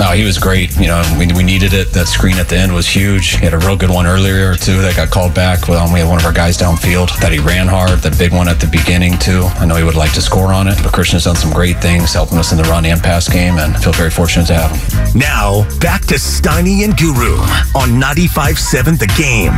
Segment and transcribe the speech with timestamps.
[0.00, 0.76] No, he was great.
[0.76, 1.92] You know, we, we needed it.
[1.92, 3.36] That screen at the end was huge.
[3.36, 5.68] He had a real good one earlier too that got called back.
[5.68, 8.00] Well, we had one of our guys downfield that he ran hard.
[8.00, 9.42] The big one at the beginning too.
[9.56, 12.12] I know he would like to score on it, but Christian's done some great things,
[12.12, 14.70] helping us in the run and pass game, and I feel very fortunate to have
[14.74, 15.18] him.
[15.18, 17.36] Now back to Steiny and Guru
[17.74, 19.54] on 95.7 The Game.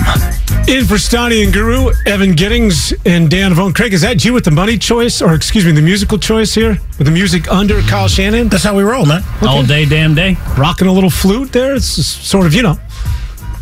[0.68, 3.72] In for Steiny and Guru, Evan Giddings and Dan Vaughn.
[3.72, 6.78] Craig, is that you with the money choice, or excuse me, the musical choice here
[6.98, 8.48] with the music under Kyle Shanahan?
[8.48, 9.22] That's how we roll, man.
[9.42, 10.25] All day, damn day.
[10.58, 11.74] Rocking a little flute there.
[11.74, 12.76] It's just sort of, you know.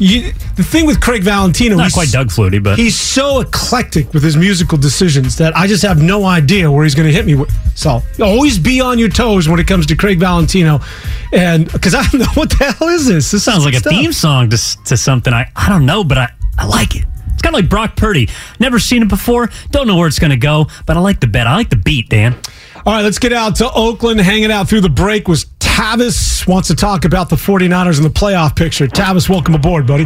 [0.01, 4.13] You, the thing with Craig Valentino, Not he's- quite Doug Flutie, but He's so eclectic
[4.13, 7.25] with his musical decisions that I just have no idea where he's going to hit
[7.27, 7.53] me with.
[7.77, 10.81] So always be on your toes when it comes to Craig Valentino,
[11.33, 13.31] and because I don't know what the hell is this.
[13.31, 15.33] This sounds like a theme song to, to something.
[15.33, 17.05] I, I don't know, but I, I like it.
[17.33, 18.29] It's kind of like Brock Purdy.
[18.59, 19.49] Never seen it before.
[19.71, 21.47] Don't know where it's going to go, but I like the bet.
[21.47, 22.35] I like the beat, Dan.
[22.87, 24.21] All right, let's get out to Oakland.
[24.21, 26.47] Hanging out through the break was Tavis.
[26.47, 28.87] Wants to talk about the 49ers in the playoff picture.
[28.87, 30.05] Tavis, welcome aboard, buddy.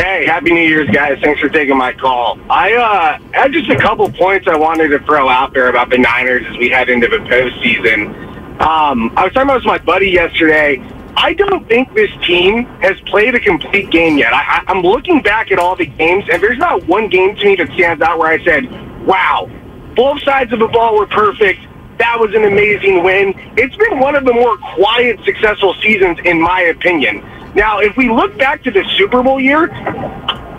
[0.00, 1.18] Hey, happy New Year's, guys.
[1.20, 2.38] Thanks for taking my call.
[2.48, 5.98] I uh, had just a couple points I wanted to throw out there about the
[5.98, 8.14] Niners as we head into the postseason.
[8.60, 10.80] Um, I was talking about this with my buddy yesterday.
[11.16, 14.32] I don't think this team has played a complete game yet.
[14.32, 17.44] I, I, I'm looking back at all the games, and there's not one game to
[17.44, 18.70] me that stands out where I said,
[19.04, 19.50] wow,
[19.94, 21.60] both sides of the ball were perfect.
[21.98, 23.34] That was an amazing win.
[23.56, 27.24] It's been one of the more quiet, successful seasons, in my opinion.
[27.54, 29.68] Now, if we look back to the Super Bowl year,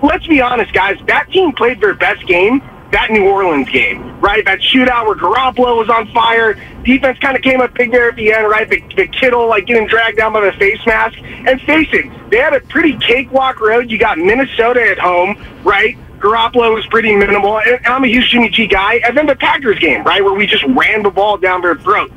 [0.02, 2.62] let's be honest, guys, that team played their best game
[2.96, 4.46] that New Orleans game, right?
[4.46, 6.54] That shootout where Garoppolo was on fire.
[6.84, 8.70] Defense kind of came up big there at the end, right?
[8.70, 11.18] The, the Kittle, like, getting dragged down by the face mask.
[11.22, 13.92] And face it, they had a pretty cakewalk road.
[13.92, 15.98] You got Minnesota at home, right?
[16.20, 17.60] Garoppolo was pretty minimal.
[17.60, 18.96] And I'm a huge Jimmy G guy.
[19.06, 22.12] And then the Packers game, right, where we just ran the ball down their throat.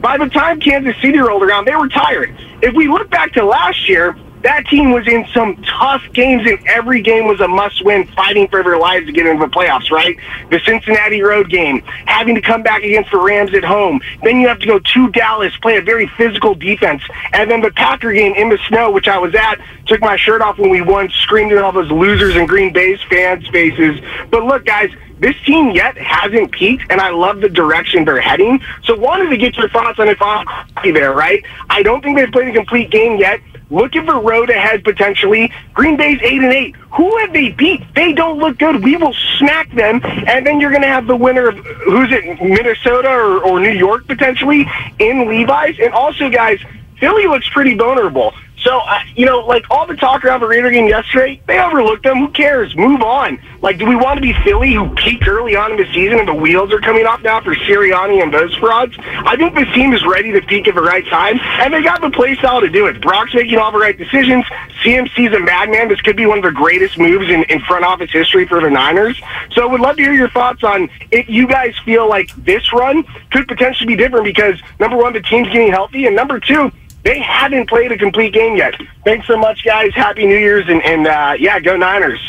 [0.00, 2.36] By the time Kansas City rolled around, they were tired.
[2.62, 6.58] If we look back to last year, that team was in some tough games, and
[6.68, 9.90] every game was a must-win, fighting for their lives to get into the playoffs.
[9.90, 10.16] Right?
[10.50, 14.48] The Cincinnati road game, having to come back against the Rams at home, then you
[14.48, 18.34] have to go to Dallas, play a very physical defense, and then the Packer game
[18.34, 21.52] in the snow, which I was at, took my shirt off when we won, screamed
[21.52, 24.00] at all those losers and Green Bay's fans' faces.
[24.30, 28.60] But look, guys, this team yet hasn't peaked, and I love the direction they're heading.
[28.84, 30.46] So wanted to get your thoughts on if I'm
[30.82, 31.42] there, right?
[31.70, 33.40] I don't think they've played a complete game yet.
[33.74, 35.52] Looking for road ahead potentially.
[35.72, 36.76] Green Bay's eight and eight.
[36.92, 37.82] Who have they beat?
[37.96, 38.84] They don't look good.
[38.84, 42.24] We will smack them, and then you're going to have the winner of who's it,
[42.40, 44.64] Minnesota or, or New York potentially
[45.00, 45.80] in Levi's.
[45.80, 46.60] And also, guys,
[47.00, 48.32] Philly looks pretty vulnerable.
[48.64, 52.02] So, uh, you know, like all the talk around the Raider game yesterday, they overlooked
[52.02, 52.18] them.
[52.18, 52.74] Who cares?
[52.74, 53.38] Move on.
[53.60, 56.26] Like, do we want to be Philly who peaked early on in the season and
[56.26, 58.94] the wheels are coming off now for Sirianni and those frauds?
[58.98, 62.00] I think this team is ready to peak at the right time, and they got
[62.00, 63.02] the play style to do it.
[63.02, 64.46] Brock's making all the right decisions.
[64.82, 65.88] CMC's a madman.
[65.88, 68.70] This could be one of the greatest moves in, in front office history for the
[68.70, 69.20] Niners.
[69.52, 72.72] So, I would love to hear your thoughts on if you guys feel like this
[72.72, 76.72] run could potentially be different because, number one, the team's getting healthy, and number two,
[77.04, 78.74] they haven't played a complete game yet.
[79.04, 79.92] Thanks so much, guys.
[79.94, 82.20] Happy New Year's, and, and uh, yeah, go Niners.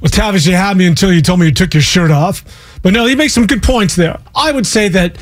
[0.00, 2.44] Well, Tavis, you had me until you told me you took your shirt off.
[2.82, 4.18] But no, he makes some good points there.
[4.34, 5.16] I would say that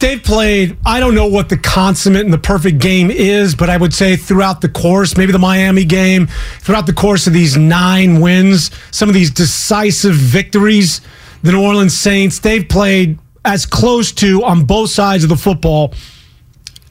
[0.00, 3.76] they've played, I don't know what the consummate and the perfect game is, but I
[3.76, 6.26] would say throughout the course, maybe the Miami game,
[6.58, 11.00] throughout the course of these nine wins, some of these decisive victories,
[11.42, 15.94] the New Orleans Saints, they've played as close to on both sides of the football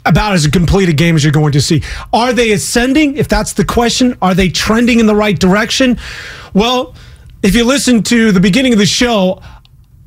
[0.06, 1.82] about as complete a game as you're going to see.
[2.12, 3.18] Are they ascending?
[3.18, 5.98] If that's the question, are they trending in the right direction?
[6.54, 6.96] Well,
[7.42, 9.42] if you listen to the beginning of the show,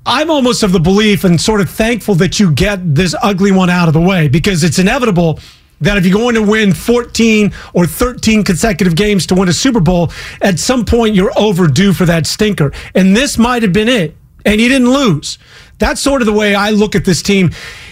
[0.05, 3.71] I'm almost of the belief and sort of thankful that you get this ugly one
[3.71, 5.41] out of the way because it's inevitable
[5.81, 9.81] that if you're going to win 14 or 13 consecutive games to win a Super
[9.81, 10.11] Bowl,
[10.41, 12.73] at some point you're overdue for that stinker.
[12.95, 14.17] And this might have been it.
[14.45, 15.39] And you didn't lose.
[15.79, 17.51] That's sort of the way I look at this team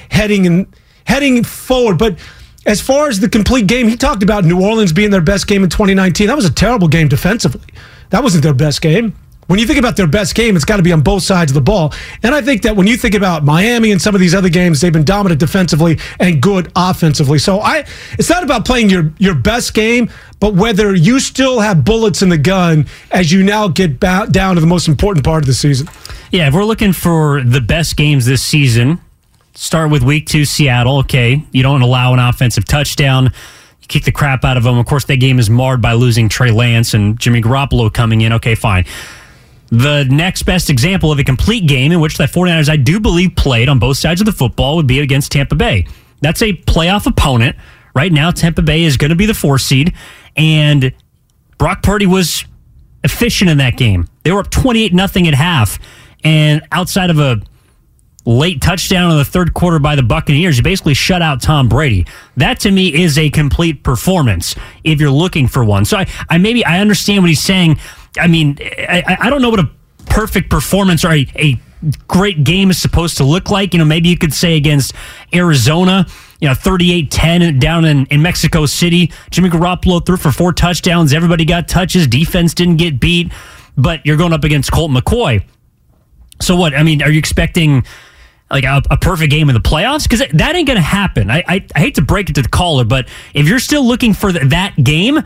[0.08, 0.66] heading and
[1.06, 1.98] heading forward.
[1.98, 2.18] But
[2.66, 5.62] as far as the complete game, he talked about New Orleans being their best game
[5.62, 6.26] in 2019.
[6.26, 7.72] That was a terrible game defensively.
[8.10, 9.14] That wasn't their best game.
[9.46, 11.54] When you think about their best game, it's got to be on both sides of
[11.54, 11.92] the ball.
[12.22, 14.80] And I think that when you think about Miami and some of these other games,
[14.80, 17.38] they've been dominant defensively and good offensively.
[17.38, 17.84] So I,
[18.18, 20.10] it's not about playing your your best game,
[20.40, 24.54] but whether you still have bullets in the gun as you now get ba- down
[24.54, 25.88] to the most important part of the season.
[26.30, 28.98] Yeah, if we're looking for the best games this season,
[29.54, 30.98] start with week two, Seattle.
[30.98, 33.24] Okay, you don't allow an offensive touchdown.
[33.24, 34.78] You kick the crap out of them.
[34.78, 38.32] Of course, that game is marred by losing Trey Lance and Jimmy Garoppolo coming in.
[38.34, 38.84] Okay, fine.
[39.68, 43.34] The next best example of a complete game in which the 49ers, I do believe,
[43.34, 45.86] played on both sides of the football would be against Tampa Bay.
[46.20, 47.56] That's a playoff opponent.
[47.94, 49.94] Right now, Tampa Bay is going to be the four seed,
[50.36, 50.92] and
[51.58, 52.44] Brock Purdy was
[53.04, 54.08] efficient in that game.
[54.22, 55.78] They were up 28 nothing at half,
[56.24, 57.40] and outside of a
[58.26, 62.06] late touchdown in the third quarter by the Buccaneers, you basically shut out Tom Brady.
[62.36, 65.84] That to me is a complete performance if you're looking for one.
[65.84, 67.78] So I, I maybe I understand what he's saying
[68.18, 69.70] I mean, I, I don't know what a
[70.06, 71.60] perfect performance or a, a
[72.06, 73.72] great game is supposed to look like.
[73.72, 74.94] You know, maybe you could say against
[75.34, 76.06] Arizona,
[76.40, 79.12] you know, 38 10 down in, in Mexico City.
[79.30, 81.12] Jimmy Garoppolo threw for four touchdowns.
[81.12, 82.06] Everybody got touches.
[82.06, 83.32] Defense didn't get beat,
[83.76, 85.44] but you're going up against Colt McCoy.
[86.40, 86.74] So what?
[86.74, 87.84] I mean, are you expecting
[88.54, 90.04] like a, a perfect game in the playoffs?
[90.04, 91.30] Because that ain't going to happen.
[91.30, 94.14] I, I, I, hate to break it to the caller, but if you're still looking
[94.14, 95.20] for the, that game,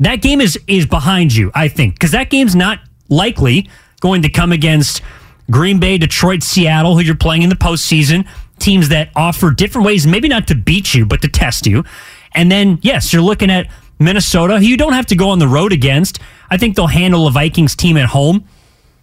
[0.00, 3.68] that game is is behind you, I think, because that game's not likely
[4.00, 5.02] going to come against
[5.50, 8.28] Green Bay, Detroit, Seattle, who you're playing in the postseason.
[8.58, 11.84] Teams that offer different ways, maybe not to beat you, but to test you.
[12.32, 13.68] And then, yes, you're looking at
[13.98, 16.18] Minnesota, who you don't have to go on the road against.
[16.50, 18.46] I think they'll handle a Vikings team at home,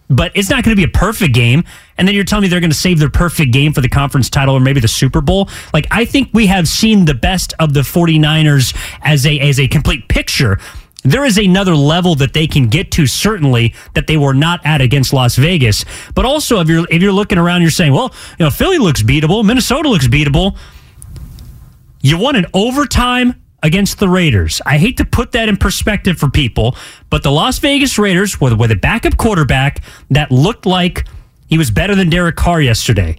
[0.08, 1.64] but it's not going to be a perfect game.
[1.96, 4.28] And then you're telling me they're going to save their perfect game for the conference
[4.28, 5.48] title or maybe the Super Bowl.
[5.72, 9.68] Like, I think we have seen the best of the 49ers as a, as a
[9.68, 10.58] complete picture
[11.04, 14.80] there is another level that they can get to certainly that they were not at
[14.80, 15.84] against Las Vegas.
[16.14, 19.02] But also if you're if you're looking around you're saying, well, you know, Philly looks
[19.02, 20.56] beatable, Minnesota looks beatable.
[22.00, 24.60] You won an overtime against the Raiders.
[24.64, 26.76] I hate to put that in perspective for people,
[27.10, 31.06] but the Las Vegas Raiders were with a backup quarterback that looked like
[31.48, 33.18] he was better than Derek Carr yesterday.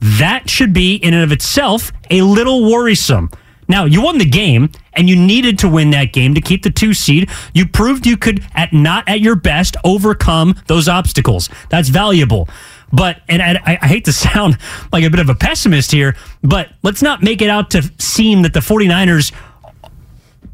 [0.00, 3.30] That should be in and of itself a little worrisome.
[3.68, 6.70] Now, you won the game and you needed to win that game to keep the
[6.70, 7.30] two seed.
[7.54, 11.48] You proved you could, at not at your best, overcome those obstacles.
[11.68, 12.48] That's valuable.
[12.92, 14.58] But, and I, I, hate to sound
[14.92, 18.42] like a bit of a pessimist here, but let's not make it out to seem
[18.42, 19.32] that the 49ers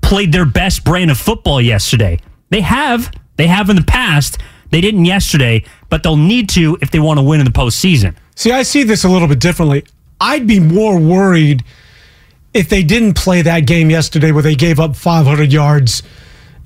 [0.00, 2.18] played their best brand of football yesterday.
[2.50, 3.12] They have.
[3.36, 4.38] They have in the past.
[4.70, 8.14] They didn't yesterday, but they'll need to if they want to win in the postseason.
[8.34, 9.84] See, I see this a little bit differently.
[10.20, 11.64] I'd be more worried
[12.54, 16.02] if they didn't play that game yesterday where they gave up 500 yards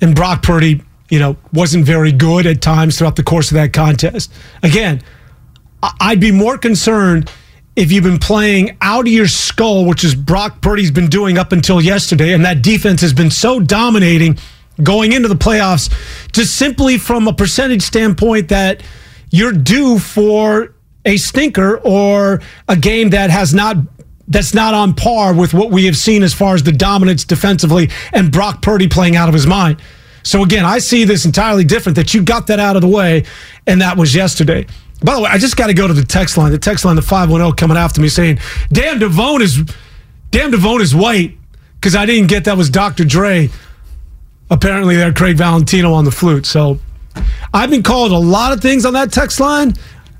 [0.00, 3.72] and Brock Purdy, you know, wasn't very good at times throughout the course of that
[3.72, 4.32] contest.
[4.62, 5.02] Again,
[5.82, 7.30] I'd be more concerned
[7.74, 11.52] if you've been playing out of your skull, which is Brock Purdy's been doing up
[11.52, 14.38] until yesterday, and that defense has been so dominating
[14.82, 15.92] going into the playoffs,
[16.32, 18.82] just simply from a percentage standpoint that
[19.30, 20.74] you're due for
[21.04, 23.76] a stinker or a game that has not
[24.28, 27.90] that's not on par with what we have seen as far as the dominance defensively
[28.12, 29.78] and Brock Purdy playing out of his mind.
[30.22, 33.24] So again, I see this entirely different that you got that out of the way,
[33.66, 34.66] and that was yesterday.
[35.04, 36.52] By the way, I just got to go to the text line.
[36.52, 38.38] The text line, the 510 coming after me saying,
[38.72, 39.60] damn, Devone is
[40.30, 41.36] damn Devone is white
[41.74, 43.04] because I didn't get that was Dr.
[43.04, 43.50] Dre.
[44.50, 46.46] Apparently, there, Craig Valentino on the flute.
[46.46, 46.78] So
[47.52, 49.74] I've been called a lot of things on that text line.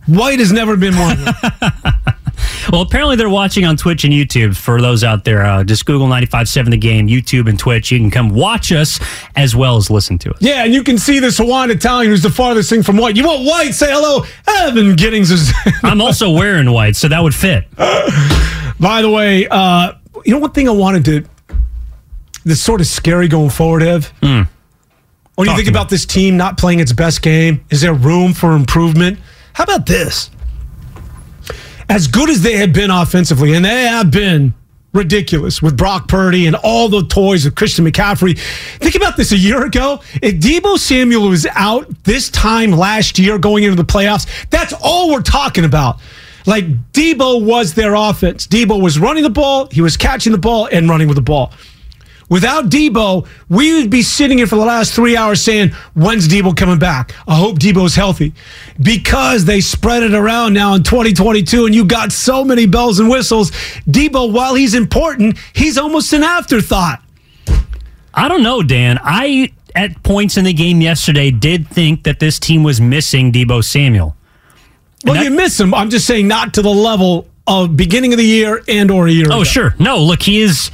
[0.06, 1.18] White has never been one.
[2.70, 4.56] Well, apparently they're watching on Twitch and YouTube.
[4.56, 7.90] For those out there, uh, just Google 95.7 The Game, YouTube and Twitch.
[7.90, 9.00] You can come watch us
[9.36, 10.38] as well as listen to us.
[10.40, 13.16] Yeah, and you can see this Hawaiian Italian who's the farthest thing from white.
[13.16, 13.72] You want white?
[13.72, 14.24] Say hello.
[14.46, 15.52] Evan Giddings is.
[15.82, 17.64] I'm also wearing white, so that would fit.
[17.76, 21.24] By the way, uh, you know one thing I wanted to.
[22.44, 24.12] This sort of scary going forward, Ev.
[24.20, 24.48] Mm.
[25.36, 28.52] When you think about this team not playing its best game, is there room for
[28.52, 29.18] improvement?
[29.54, 30.30] How about this?
[31.88, 34.54] As good as they have been offensively, and they have been
[34.92, 38.38] ridiculous with Brock Purdy and all the toys of Christian McCaffrey.
[38.78, 40.00] Think about this a year ago.
[40.22, 45.10] If Deebo Samuel was out this time last year going into the playoffs, that's all
[45.10, 46.00] we're talking about.
[46.44, 48.46] Like Deebo was their offense.
[48.46, 51.52] Deebo was running the ball, he was catching the ball and running with the ball.
[52.32, 56.56] Without Deebo, we would be sitting here for the last three hours saying, when's Deebo
[56.56, 57.14] coming back?
[57.28, 58.32] I hope Deebo's healthy.
[58.80, 63.10] Because they spread it around now in 2022 and you got so many bells and
[63.10, 63.50] whistles.
[63.86, 67.02] Deebo, while he's important, he's almost an afterthought.
[68.14, 68.98] I don't know, Dan.
[69.02, 73.62] I, at points in the game yesterday, did think that this team was missing Deebo
[73.62, 74.16] Samuel.
[75.04, 75.74] Well, that, you miss him.
[75.74, 79.10] I'm just saying not to the level of beginning of the year and or a
[79.10, 79.44] year Oh, ago.
[79.44, 79.74] sure.
[79.78, 80.70] No, look, he is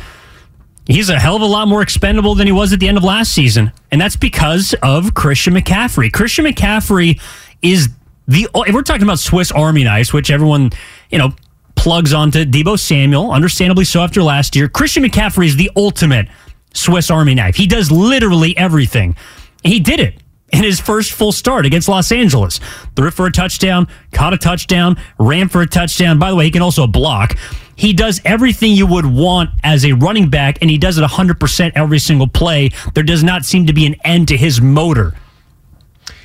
[0.88, 3.04] he's a hell of a lot more expendable than he was at the end of
[3.04, 3.71] last season.
[3.92, 6.12] And that's because of Christian McCaffrey.
[6.12, 7.21] Christian McCaffrey
[7.62, 7.88] is
[8.26, 10.71] the, oh, if we're talking about Swiss Army knives, which everyone,
[11.11, 11.35] you know,
[11.76, 16.28] plugs onto Deebo Samuel, understandably so after last year, Christian McCaffrey is the ultimate
[16.75, 17.57] Swiss Army knife.
[17.57, 19.16] He does literally everything.
[19.62, 20.14] He did it
[20.50, 22.61] in his first full start against Los Angeles.
[22.97, 26.18] Threw for a touchdown, caught a touchdown, ran for a touchdown.
[26.18, 27.37] By the way, he can also block.
[27.79, 31.73] He does everything you would want as a running back, and he does it 100%
[31.77, 32.71] every single play.
[32.95, 35.15] There does not seem to be an end to his motor.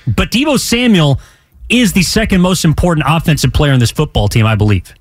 [0.07, 1.21] But Deebo Samuel
[1.69, 4.95] is the second most important offensive player in this football team, I believe.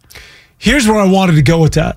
[0.59, 1.97] Here's where I wanted to go with that.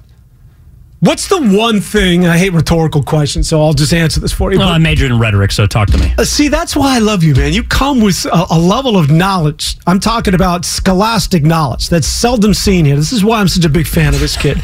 [1.06, 2.26] What's the one thing?
[2.26, 4.58] I hate rhetorical questions, so I'll just answer this for you.
[4.58, 6.12] No, I majored in rhetoric, so talk to me.
[6.18, 7.54] Uh, see, that's why I love you, man.
[7.54, 9.78] You come with a, a, level of knowledge.
[9.86, 12.96] I'm talking about scholastic knowledge that's seldom seen here.
[12.96, 14.60] This is why I'm such a big fan of this kid.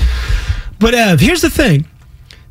[0.80, 1.86] But Ev, here's the thing.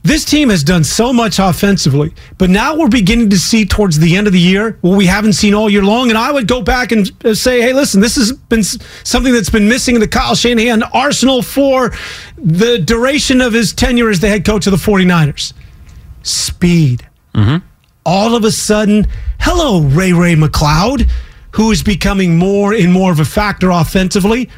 [0.03, 4.17] This team has done so much offensively, but now we're beginning to see towards the
[4.17, 6.09] end of the year what we haven't seen all year long.
[6.09, 9.69] And I would go back and say, hey, listen, this has been something that's been
[9.69, 11.93] missing in the Kyle Shanahan arsenal for
[12.39, 15.53] the duration of his tenure as the head coach of the 49ers.
[16.23, 17.07] Speed.
[17.35, 17.67] Mm-hmm.
[18.07, 19.07] All of a sudden,
[19.41, 21.11] hello, Ray Ray McCloud,
[21.53, 24.49] who is becoming more and more of a factor offensively.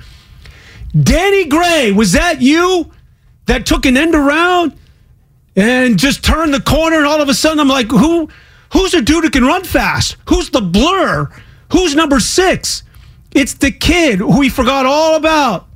[0.98, 2.92] Danny Gray, was that you
[3.46, 4.78] that took an end around?
[5.56, 8.28] And just turn the corner, and all of a sudden I'm like, who?
[8.72, 10.16] Who's a dude who can run fast?
[10.28, 11.30] Who's the blur?
[11.72, 12.82] Who's number six?
[13.32, 15.66] It's the kid who we forgot all about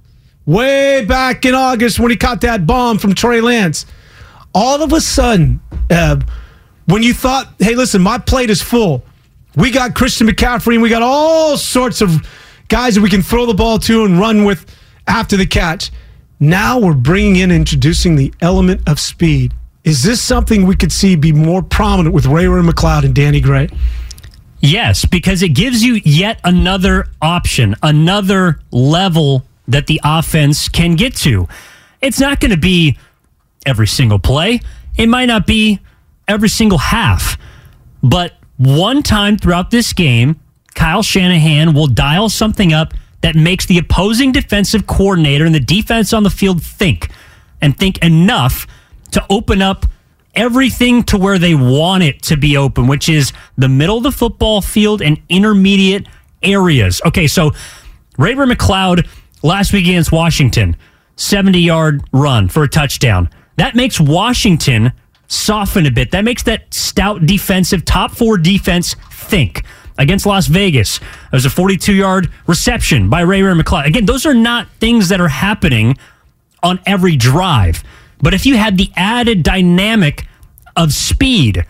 [0.47, 3.85] way back in August when he caught that bomb from Trey Lance.
[4.55, 5.61] All of a sudden,
[6.87, 9.03] when you thought, hey, listen, my plate is full.
[9.57, 12.27] We got Christian McCaffrey and we got all sorts of
[12.69, 14.75] guys that we can throw the ball to and run with
[15.07, 15.91] after the catch.
[16.41, 19.53] Now we're bringing in, introducing the element of speed.
[19.87, 23.41] Is this something we could see be more prominent with Ray Ray McCloud and Danny
[23.41, 23.69] Gray?
[24.59, 31.15] Yes, because it gives you yet another option, another level that the offense can get
[31.19, 31.47] to.
[32.01, 32.99] It's not going to be
[33.65, 34.61] every single play,
[34.97, 35.79] it might not be
[36.27, 37.39] every single half,
[38.03, 40.41] but one time throughout this game,
[40.75, 46.13] Kyle Shanahan will dial something up that makes the opposing defensive coordinator and the defense
[46.13, 47.09] on the field think
[47.61, 48.67] and think enough
[49.13, 49.87] to open up
[50.35, 54.13] everything to where they want it to be open, which is the middle of the
[54.13, 56.07] football field and intermediate
[56.43, 57.01] areas.
[57.07, 57.53] Okay, so
[58.19, 59.09] Ray Ray McCloud
[59.43, 60.77] last week against Washington,
[61.17, 63.31] 70 yard run for a touchdown.
[63.57, 64.93] That makes Washington
[65.29, 66.11] soften a bit.
[66.11, 69.65] That makes that stout defensive, top four defense think.
[69.99, 73.87] Against Las Vegas, it was a 42 yard reception by Ray Ray McCloud.
[73.87, 75.97] Again, those are not things that are happening
[76.63, 77.83] on every drive.
[78.27, 80.27] But if you had the added dynamic
[80.75, 81.65] of speed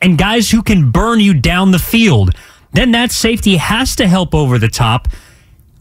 [0.00, 2.34] and guys who can burn you down the field,
[2.72, 5.08] then that safety has to help over the top.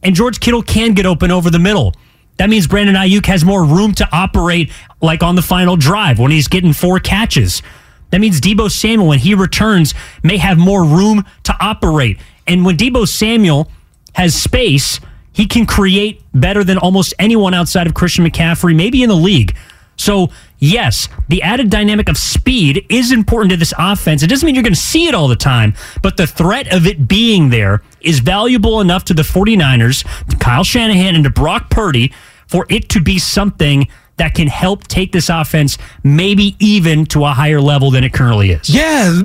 [0.04, 1.94] And George Kittle can get open over the middle.
[2.36, 4.70] That means Brandon Aiyuk has more room to operate
[5.00, 7.62] like on the final drive when he's getting four catches.
[8.10, 9.94] That means Deebo Samuel, when he returns,
[10.24, 12.20] may have more room to operate.
[12.46, 13.72] And when Deebo Samuel
[14.16, 15.00] has space,
[15.32, 19.56] he can create better than almost anyone outside of Christian McCaffrey, maybe in the league.
[19.98, 24.24] So, yes, the added dynamic of speed is important to this offense.
[24.24, 26.86] It doesn't mean you're going to see it all the time, but the threat of
[26.86, 31.70] it being there is valuable enough to the 49ers, to Kyle Shanahan, and to Brock
[31.70, 32.14] Purdy
[32.48, 33.88] for it to be something
[34.18, 38.52] that can help take this offense maybe even to a higher level than it currently
[38.52, 38.70] is.
[38.70, 39.22] Yeah,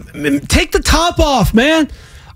[0.48, 1.90] take the top off, man.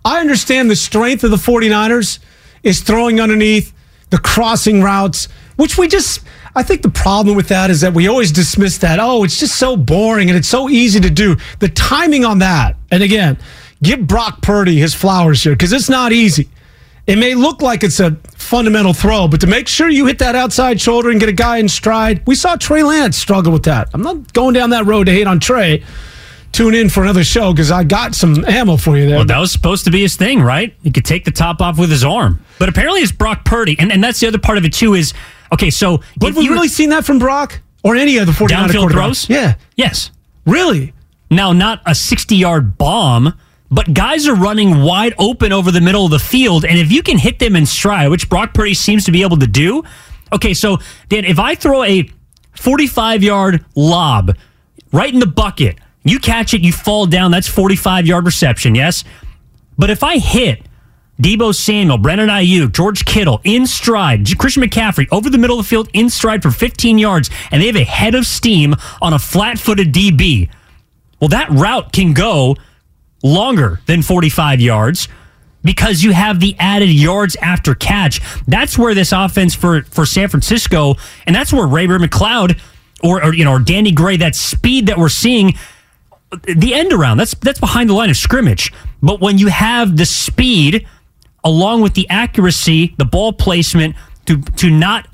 [0.04, 2.18] I understand the strength of the 49ers
[2.62, 3.72] is throwing underneath
[4.10, 6.20] the crossing routes, which we just
[6.56, 8.98] I think the problem with that is that we always dismiss that.
[8.98, 11.36] Oh, it's just so boring and it's so easy to do.
[11.58, 13.36] The timing on that, and again,
[13.82, 16.48] give Brock Purdy his flowers here because it's not easy.
[17.06, 20.34] It may look like it's a fundamental throw, but to make sure you hit that
[20.34, 23.90] outside shoulder and get a guy in stride, we saw Trey Lance struggle with that.
[23.92, 25.84] I'm not going down that road to hate on Trey.
[26.52, 29.16] Tune in for another show because I got some ammo for you there.
[29.16, 30.74] Well, that was supposed to be his thing, right?
[30.82, 32.42] He could take the top off with his arm.
[32.58, 33.76] But apparently it's Brock Purdy.
[33.78, 35.12] And, and that's the other part of it, too, is
[35.52, 36.00] okay, so.
[36.18, 39.28] But have we really seen that from Brock or any of the 49 downfield throws?
[39.28, 39.54] Yeah.
[39.76, 40.10] Yes.
[40.46, 40.92] Really?
[41.30, 43.34] Now, not a 60 yard bomb
[43.70, 46.64] but guys are running wide open over the middle of the field.
[46.64, 49.38] And if you can hit them in stride, which Brock Purdy seems to be able
[49.38, 49.82] to do,
[50.32, 52.08] okay, so Dan, if I throw a
[52.54, 54.36] 45 yard lob
[54.92, 59.04] right in the bucket, you catch it, you fall down, that's 45 yard reception, yes?
[59.76, 60.65] But if I hit
[61.20, 65.68] Deebo Samuel, Brandon Aiyuk, George Kittle in stride, Christian McCaffrey over the middle of the
[65.68, 69.18] field in stride for 15 yards, and they have a head of steam on a
[69.18, 70.50] flat footed DB,
[71.20, 72.56] well, that route can go
[73.22, 75.08] longer than 45 yards
[75.64, 78.20] because you have the added yards after catch.
[78.46, 80.96] That's where this offense for, for San Francisco,
[81.26, 82.60] and that's where Ray-Ray McCloud
[83.02, 85.54] or, or you know or Danny Gray, that speed that we're seeing,
[86.42, 88.72] the end around that's that's behind the line of scrimmage.
[89.02, 90.86] But when you have the speed
[91.46, 95.08] along with the accuracy, the ball placement to to not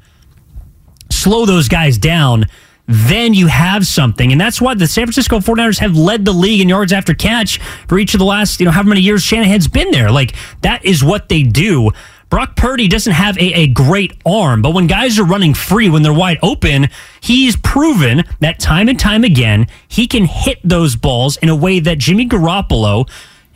[1.10, 2.46] slow those guys down
[2.86, 4.32] then you have something.
[4.32, 7.58] And that's why the San Francisco 49ers have led the league in yards after catch
[7.88, 10.10] for each of the last, you know, however many years Shanahan's been there.
[10.10, 11.90] Like, that is what they do.
[12.28, 16.02] Brock Purdy doesn't have a, a great arm, but when guys are running free, when
[16.02, 16.88] they're wide open,
[17.20, 21.78] he's proven that time and time again, he can hit those balls in a way
[21.78, 23.08] that Jimmy Garoppolo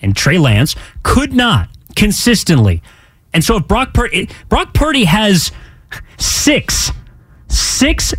[0.02, 2.82] and Trey Lance could not consistently.
[3.34, 5.50] And so if Brock Purdy, Brock Purdy has
[6.18, 6.92] six,
[7.48, 8.14] six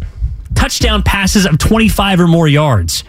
[0.55, 3.03] touchdown passes of 25 or more yards.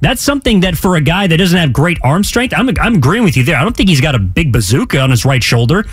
[0.00, 3.22] That's something that for a guy that doesn't have great arm strength, I'm, I'm agreeing
[3.22, 3.56] with you there.
[3.56, 5.84] I don't think he's got a big bazooka on his right shoulder.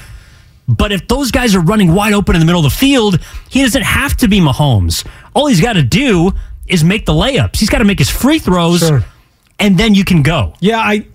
[0.68, 3.62] But if those guys are running wide open in the middle of the field, he
[3.62, 5.06] doesn't have to be Mahomes.
[5.36, 6.32] All he's got to do
[6.68, 7.58] is make the layups.
[7.58, 9.04] He's got to make his free throws, sure.
[9.58, 10.54] and then you can go.
[10.60, 11.08] Yeah, I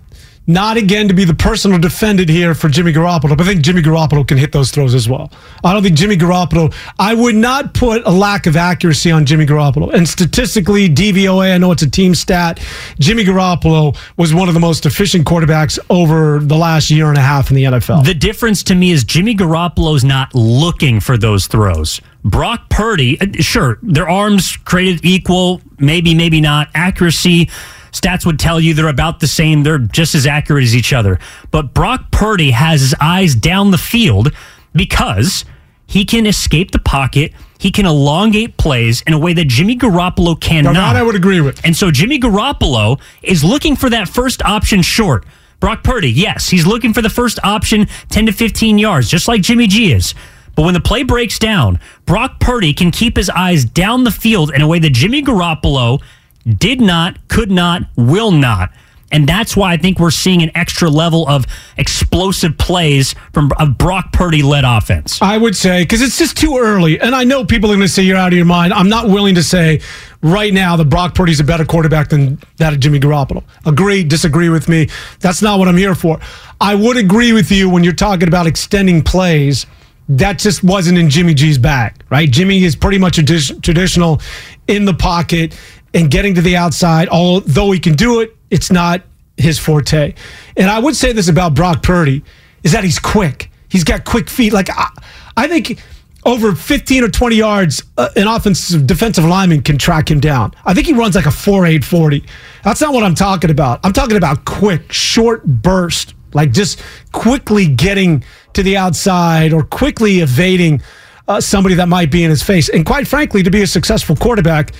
[0.47, 3.81] not again to be the personal defendant here for Jimmy Garoppolo, but I think Jimmy
[3.81, 5.31] Garoppolo can hit those throws as well.
[5.63, 9.45] I don't think Jimmy Garoppolo, I would not put a lack of accuracy on Jimmy
[9.45, 9.93] Garoppolo.
[9.93, 12.59] And statistically, DVOA, I know it's a team stat,
[12.99, 17.21] Jimmy Garoppolo was one of the most efficient quarterbacks over the last year and a
[17.21, 18.05] half in the NFL.
[18.05, 22.01] The difference to me is Jimmy Garoppolo's not looking for those throws.
[22.23, 26.69] Brock Purdy, uh, sure, their arms created equal, maybe, maybe not.
[26.73, 27.49] Accuracy,
[27.95, 29.63] Stats would tell you they're about the same.
[29.63, 31.17] They're just as accurate as each other.
[31.49, 34.33] But Brock Purdy has his eyes down the field
[34.73, 35.45] because
[35.87, 37.31] he can escape the pocket.
[37.57, 40.73] He can elongate plays in a way that Jimmy Garoppolo cannot.
[40.73, 41.63] Now that I would agree with.
[41.63, 45.25] And so Jimmy Garoppolo is looking for that first option short.
[45.61, 49.41] Brock Purdy, yes, he's looking for the first option 10 to 15 yards, just like
[49.41, 50.13] Jimmy G is.
[50.55, 54.51] But when the play breaks down, Brock Purdy can keep his eyes down the field
[54.53, 56.01] in a way that Jimmy Garoppolo
[56.45, 58.71] did not, could not, will not.
[59.11, 61.45] And that's why I think we're seeing an extra level of
[61.77, 65.21] explosive plays from a Brock Purdy led offense.
[65.21, 66.99] I would say, because it's just too early.
[66.99, 68.73] And I know people are going to say you're out of your mind.
[68.73, 69.79] I'm not willing to say
[70.21, 73.43] right now that Brock Purdy's a better quarterback than that of Jimmy Garoppolo.
[73.65, 74.89] Agree, disagree with me.
[75.19, 76.19] That's not what I'm here for.
[76.59, 79.65] I would agree with you when you're talking about extending plays
[80.07, 82.29] that just wasn't in Jimmy G's bag, right?
[82.29, 84.21] Jimmy is pretty much a traditional
[84.67, 85.57] in the pocket
[85.95, 87.09] and getting to the outside.
[87.09, 89.01] Although he can do it, it's not
[89.37, 90.13] his forte.
[90.55, 92.23] And I would say this about Brock Purdy
[92.63, 93.49] is that he's quick.
[93.69, 94.53] He's got quick feet.
[94.53, 94.89] Like I,
[95.35, 95.81] I think
[96.25, 100.53] over 15 or 20 yards, uh, an offensive defensive lineman can track him down.
[100.65, 102.23] I think he runs like a 4.8 40.
[102.63, 103.79] That's not what I'm talking about.
[103.83, 106.81] I'm talking about quick, short burst, like just
[107.11, 110.81] quickly getting to the outside or quickly evading
[111.27, 112.69] uh, somebody that might be in his face.
[112.69, 114.73] And quite frankly, to be a successful quarterback,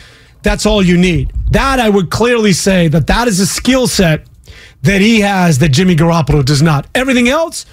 [0.45, 1.33] that's all you need.
[1.51, 4.25] That I would clearly say that that is a skill set
[4.83, 6.87] that he has that Jimmy Garoppolo does not.
[6.93, 7.65] Everything else,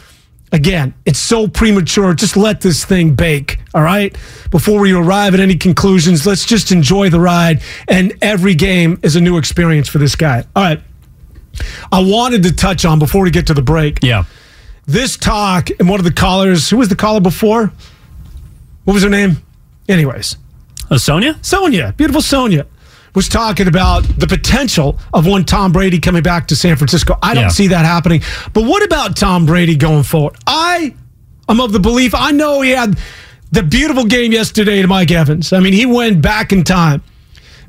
[0.51, 2.15] again, it's so premature.
[2.15, 4.17] Just let this thing bake, all right?
[4.51, 7.63] Before we arrive at any conclusions, let's just enjoy the ride.
[7.87, 10.45] And every game is a new experience for this guy.
[10.57, 10.81] All right.
[11.93, 13.99] I wanted to touch on before we get to the break.
[14.03, 14.25] Yeah.
[14.87, 17.71] This talk and one of the callers, who was the caller before?
[18.85, 19.43] What was her name?
[19.89, 20.37] Anyways,
[20.93, 21.39] Oh, Sonia?
[21.41, 22.67] Sonia, beautiful Sonia,
[23.15, 27.17] was talking about the potential of one Tom Brady coming back to San Francisco.
[27.23, 27.49] I don't Yeah.
[27.49, 28.21] see that happening.
[28.53, 30.37] But what about Tom Brady going forward?
[30.47, 30.93] I
[31.49, 32.99] am of the belief, I know he had
[33.53, 35.53] the beautiful game yesterday to Mike Evans.
[35.55, 37.03] I mean, he went back in time.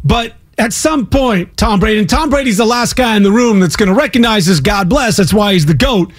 [0.04, 3.62] But at some point, Tom Brady, and Tom Brady's the last guy in the room
[3.62, 6.12] that's going to recognize this, God bless, that's why he's the GOAT.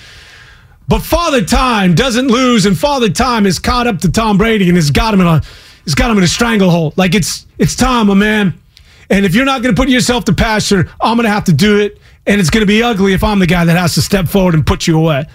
[0.88, 4.76] But Father Time doesn't lose, and Father Time is caught up to Tom Brady and
[4.76, 5.42] has got him in a
[5.84, 6.96] has got him in a stranglehold.
[6.96, 8.54] Like it's it's time, my man.
[9.10, 11.52] And if you're not going to put yourself to pasture, I'm going to have to
[11.52, 14.02] do it, and it's going to be ugly if I'm the guy that has to
[14.02, 15.26] step forward and put you away.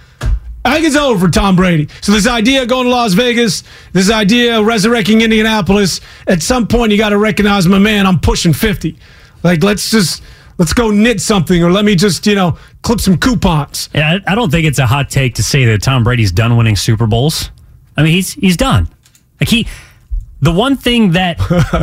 [0.65, 1.88] I think it's over for Tom Brady.
[2.01, 6.67] So this idea of going to Las Vegas, this idea of resurrecting Indianapolis, at some
[6.67, 8.97] point you got to recognize, my man, I'm pushing 50.
[9.43, 10.21] Like let's just
[10.57, 13.89] let's go knit something, or let me just you know clip some coupons.
[13.93, 16.75] Yeah, I don't think it's a hot take to say that Tom Brady's done winning
[16.75, 17.51] Super Bowls.
[17.95, 18.89] I mean, he's he's done.
[19.39, 19.67] Like he,
[20.41, 21.39] the one thing that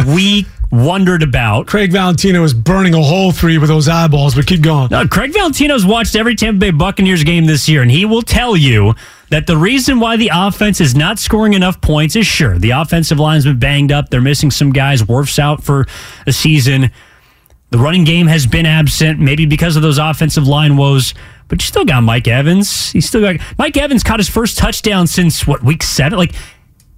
[0.14, 1.66] we wondered about.
[1.66, 4.88] Craig Valentino is burning a hole through you with those eyeballs, but keep going.
[4.90, 8.56] No, Craig Valentino's watched every Tampa Bay Buccaneers game this year, and he will tell
[8.56, 8.94] you
[9.30, 13.18] that the reason why the offense is not scoring enough points is sure the offensive
[13.18, 14.10] line's been banged up.
[14.10, 15.02] They're missing some guys.
[15.02, 15.86] Wirfs's out for
[16.26, 16.90] a season.
[17.70, 21.14] The running game has been absent, maybe because of those offensive line woes.
[21.48, 22.90] But you still got Mike Evans.
[22.90, 26.18] He's still got Mike Evans caught his first touchdown since what week seven?
[26.18, 26.34] Like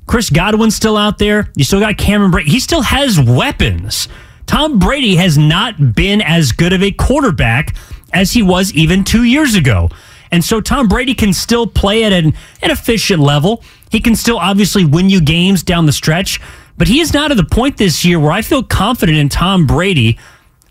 [0.09, 1.53] Chris Godwin's still out there.
[1.55, 2.47] You still got Cameron Brate.
[2.47, 4.09] He still has weapons.
[4.47, 7.77] Tom Brady has not been as good of a quarterback
[8.12, 9.90] as he was even two years ago.
[10.33, 13.62] And so Tom Brady can still play at an, an efficient level.
[13.90, 16.40] He can still obviously win you games down the stretch,
[16.77, 19.66] but he is not at the point this year where I feel confident in Tom
[19.66, 20.18] Brady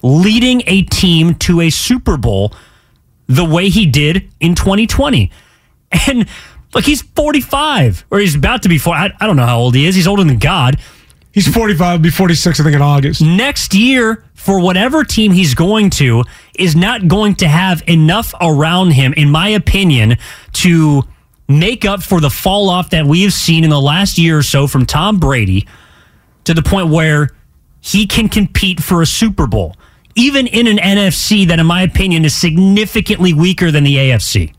[0.01, 2.53] leading a team to a Super Bowl
[3.27, 5.31] the way he did in 2020.
[6.07, 6.27] And
[6.73, 8.97] look, he's 45, or he's about to be 40.
[8.97, 9.95] I, I don't know how old he is.
[9.95, 10.77] He's older than God.
[11.31, 13.21] He's 45, be 46, I think, in August.
[13.21, 16.23] Next year, for whatever team he's going to,
[16.57, 20.17] is not going to have enough around him, in my opinion,
[20.53, 21.03] to
[21.47, 24.43] make up for the fall off that we have seen in the last year or
[24.43, 25.67] so from Tom Brady
[26.45, 27.29] to the point where
[27.81, 29.75] he can compete for a Super Bowl,
[30.15, 34.53] even in an NFC that, in my opinion, is significantly weaker than the AFC.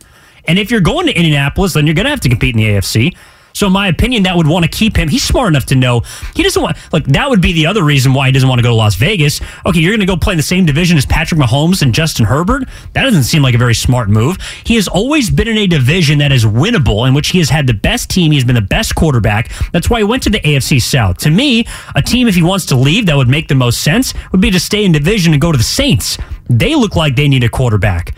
[0.48, 2.68] And if you're going to Indianapolis, then you're going to have to compete in the
[2.68, 3.14] AFC.
[3.52, 5.08] So, in my opinion, that would want to keep him.
[5.08, 6.02] He's smart enough to know
[6.36, 8.62] he doesn't want, like, that would be the other reason why he doesn't want to
[8.62, 9.40] go to Las Vegas.
[9.66, 12.24] Okay, you're going to go play in the same division as Patrick Mahomes and Justin
[12.24, 12.68] Herbert.
[12.92, 14.36] That doesn't seem like a very smart move.
[14.64, 17.66] He has always been in a division that is winnable, in which he has had
[17.66, 18.30] the best team.
[18.30, 19.50] He's been the best quarterback.
[19.72, 21.18] That's why he went to the AFC South.
[21.18, 24.14] To me, a team, if he wants to leave, that would make the most sense,
[24.30, 26.16] would be to stay in division and go to the Saints.
[26.48, 28.14] They look like they need a quarterback.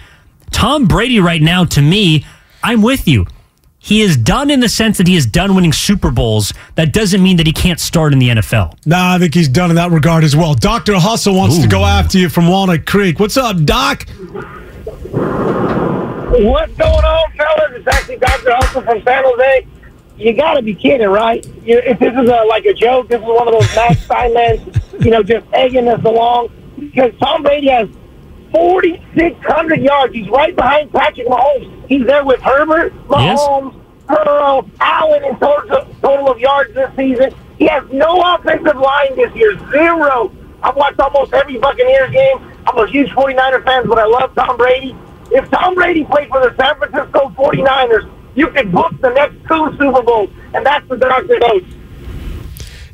[0.50, 2.24] Tom Brady, right now, to me,
[2.62, 3.26] I'm with you.
[3.82, 6.52] He is done in the sense that he is done winning Super Bowls.
[6.74, 8.74] That doesn't mean that he can't start in the NFL.
[8.84, 10.54] Nah, I think he's done in that regard as well.
[10.54, 10.98] Dr.
[10.98, 13.18] Hustle wants to go after you from Walnut Creek.
[13.18, 14.06] What's up, Doc?
[16.32, 17.72] What's going on, fellas?
[17.72, 18.54] It's actually Dr.
[18.54, 19.66] Hustle from San Jose.
[20.18, 21.44] You got to be kidding, right?
[21.64, 25.02] You, if this is a, like a joke, this is one of those Max Steinmans,
[25.04, 26.50] you know, just egging us along.
[26.78, 27.88] Because Tom Brady has
[28.52, 30.14] 4,600 yards.
[30.14, 31.86] He's right behind Patrick Mahomes.
[31.86, 37.32] He's there with Herbert, Mahomes, Burrow, Allen in total, total of yards this season.
[37.58, 40.32] He has no offensive line this year, zero.
[40.62, 42.52] I've watched almost every Buccaneers game.
[42.66, 44.96] I'm a huge 49er fan, but I love Tom Brady.
[45.30, 49.76] If Tom Brady played for the San Francisco 49ers, you could book the next two
[49.78, 51.38] Super Bowls, and that's the Dr.
[51.38, 51.62] Dose.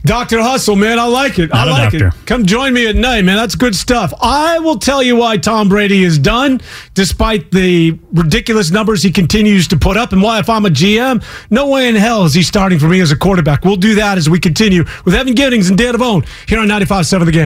[0.06, 0.40] Dr.
[0.40, 1.50] Hustle, man, I like it.
[1.50, 2.12] Not I like it.
[2.26, 3.36] Come join me at night, man.
[3.36, 4.14] That's good stuff.
[4.22, 6.60] I will tell you why Tom Brady is done,
[6.94, 11.24] despite the ridiculous numbers he continues to put up, and why, if I'm a GM,
[11.50, 13.64] no way in hell is he starting for me as a quarterback.
[13.64, 17.24] We'll do that as we continue with Evan Giddings and Dan Devone here on 95.7
[17.26, 17.45] The Game.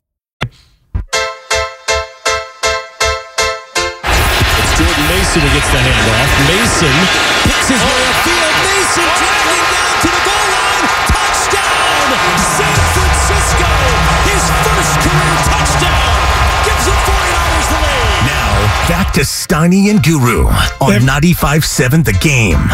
[5.31, 6.27] Mason who gets the handoff.
[6.51, 6.91] Mason
[7.47, 8.51] picks his way upfield.
[8.67, 10.87] Mason oh, traveling down to the goal line.
[11.07, 12.07] Touchdown!
[12.59, 13.71] San Francisco!
[14.27, 16.19] His first career touchdown!
[16.67, 18.27] Gives the 49ers the lead.
[18.27, 18.51] Now,
[18.89, 20.47] back to Steiny and Guru
[20.83, 22.67] on 95.7 The Game.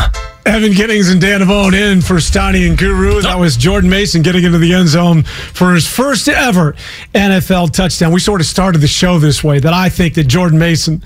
[0.48, 3.22] Evan Giddings and Dan Avone in for Steiny and Guru.
[3.22, 6.74] That was Jordan Mason getting into the end zone for his first ever
[7.14, 8.12] NFL touchdown.
[8.12, 11.04] We sort of started the show this way that I think that Jordan Mason,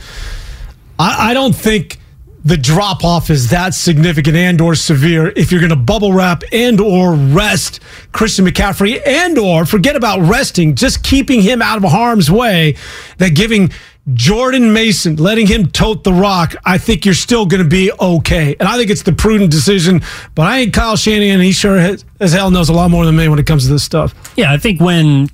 [1.02, 1.98] I, I don't think
[2.44, 6.44] the drop off is that significant and or severe if you're going to bubble wrap
[6.52, 7.80] and or rest
[8.12, 12.76] Christian McCaffrey and or forget about resting, just keeping him out of harm's way,
[13.18, 13.72] that giving
[14.14, 18.56] Jordan Mason, letting him tote the rock, I think you're still going to be okay.
[18.60, 20.02] And I think it's the prudent decision.
[20.36, 21.40] But I ain't Kyle Shanahan.
[21.40, 23.72] He sure has, as hell knows a lot more than me when it comes to
[23.72, 24.14] this stuff.
[24.36, 25.30] Yeah, I think when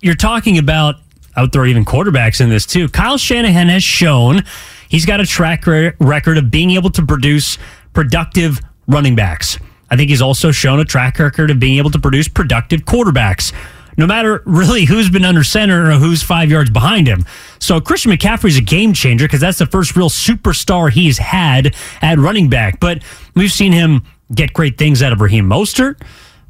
[0.00, 0.96] you're talking about,
[1.36, 2.88] I would throw even quarterbacks in this too.
[2.88, 4.44] Kyle Shanahan has shown
[4.88, 7.58] he's got a track re- record of being able to produce
[7.92, 9.58] productive running backs.
[9.90, 13.52] I think he's also shown a track record of being able to produce productive quarterbacks
[13.98, 17.26] no matter really who's been under center or who's five yards behind him.
[17.58, 22.18] So Christian McCaffrey's a game changer because that's the first real superstar he's had at
[22.18, 22.78] running back.
[22.80, 23.02] But
[23.34, 26.00] we've seen him get great things out of Raheem Mostert,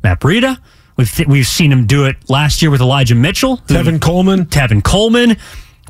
[0.03, 0.59] Matt Breida.
[0.97, 4.45] We've, th- we've seen him do it last year with Elijah Mitchell, Tevin Coleman.
[4.47, 5.37] Tevin Coleman.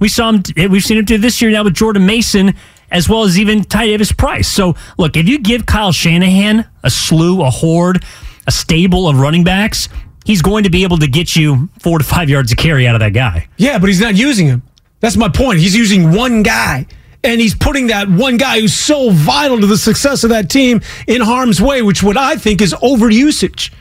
[0.00, 0.42] We saw him.
[0.56, 2.54] Eh, we've seen him do this year now with Jordan Mason,
[2.90, 4.48] as well as even Ty Davis Price.
[4.48, 8.04] So look, if you give Kyle Shanahan a slew, a horde,
[8.46, 9.88] a stable of running backs,
[10.24, 12.94] he's going to be able to get you four to five yards of carry out
[12.94, 13.48] of that guy.
[13.56, 14.62] Yeah, but he's not using him.
[15.00, 15.58] That's my point.
[15.58, 16.86] He's using one guy.
[17.24, 20.80] And he's putting that one guy who's so vital to the success of that team
[21.08, 23.72] in harm's way, which what I think is overusage.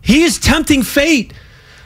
[0.00, 1.32] He is tempting fate.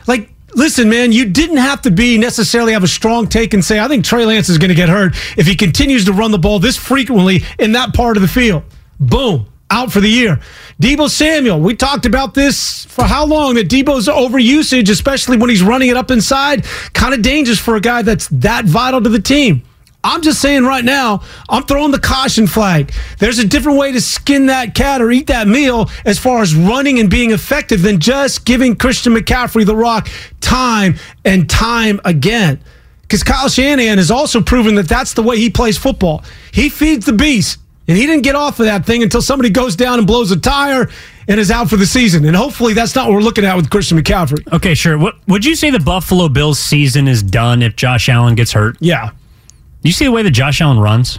[0.07, 3.81] Like, listen, man, you didn't have to be necessarily have a strong take and say,
[3.81, 6.39] I think Trey Lance is going to get hurt if he continues to run the
[6.39, 8.63] ball this frequently in that part of the field.
[9.01, 10.41] Boom, out for the year.
[10.81, 15.63] Deebo Samuel, we talked about this for how long that Deebo's overusage, especially when he's
[15.63, 19.21] running it up inside, kind of dangerous for a guy that's that vital to the
[19.21, 19.63] team.
[20.05, 22.93] I'm just saying right now, I'm throwing the caution flag.
[23.19, 26.55] There's a different way to skin that cat or eat that meal as far as
[26.55, 30.09] running and being effective than just giving Christian McCaffrey the rock
[30.41, 32.61] time and time again.
[33.03, 36.25] Because Kyle Shanahan has also proven that that's the way he plays football.
[36.51, 37.59] He feeds the beast.
[37.89, 40.39] And he didn't get off of that thing until somebody goes down and blows a
[40.39, 40.89] tire
[41.27, 42.25] and is out for the season.
[42.25, 44.51] And hopefully that's not what we're looking at with Christian McCaffrey.
[44.53, 44.97] Okay, sure.
[44.97, 48.77] What would you say the Buffalo Bills season is done if Josh Allen gets hurt?
[48.81, 49.11] Yeah.
[49.83, 51.19] You see the way that Josh Allen runs?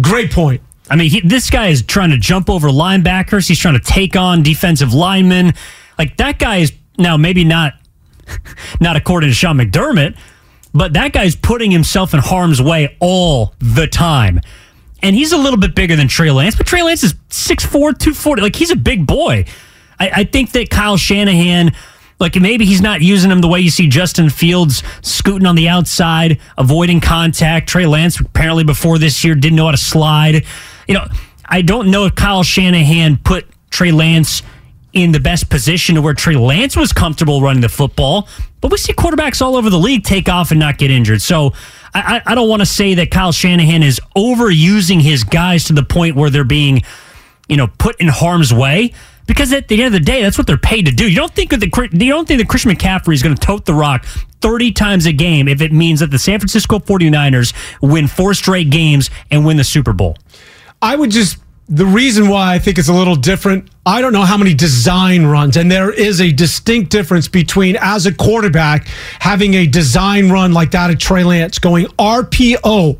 [0.00, 0.62] Great point.
[0.90, 3.46] I mean, he, this guy is trying to jump over linebackers.
[3.48, 5.54] He's trying to take on defensive linemen.
[5.98, 7.74] Like that guy is now maybe not
[8.80, 10.18] not according to Sean McDermott,
[10.74, 14.40] but that guy's putting himself in harm's way all the time.
[15.02, 18.42] And he's a little bit bigger than Trey Lance, but Trey Lance is 6'4, 240.
[18.42, 19.44] Like he's a big boy.
[20.00, 21.72] I, I think that Kyle Shanahan
[22.20, 25.68] like maybe he's not using him the way you see Justin Fields scooting on the
[25.68, 27.68] outside, avoiding contact.
[27.68, 30.44] Trey Lance apparently before this year didn't know how to slide.
[30.86, 31.06] You know,
[31.44, 34.42] I don't know if Kyle Shanahan put Trey Lance
[34.92, 38.28] in the best position to where Trey Lance was comfortable running the football,
[38.60, 41.22] but we see quarterbacks all over the league take off and not get injured.
[41.22, 41.52] So
[41.94, 45.82] I, I don't want to say that Kyle Shanahan is overusing his guys to the
[45.82, 46.82] point where they're being,
[47.48, 48.92] you know, put in harm's way.
[49.28, 51.08] Because at the end of the day, that's what they're paid to do.
[51.08, 53.66] You don't think that the you don't think that Christian McCaffrey is going to tote
[53.66, 54.04] the rock
[54.40, 58.70] 30 times a game if it means that the San Francisco 49ers win four straight
[58.70, 60.16] games and win the Super Bowl.
[60.80, 61.38] I would just
[61.68, 65.26] the reason why I think it's a little different, I don't know how many design
[65.26, 68.88] runs, and there is a distinct difference between as a quarterback
[69.18, 72.96] having a design run like that of Trey Lance going RPO.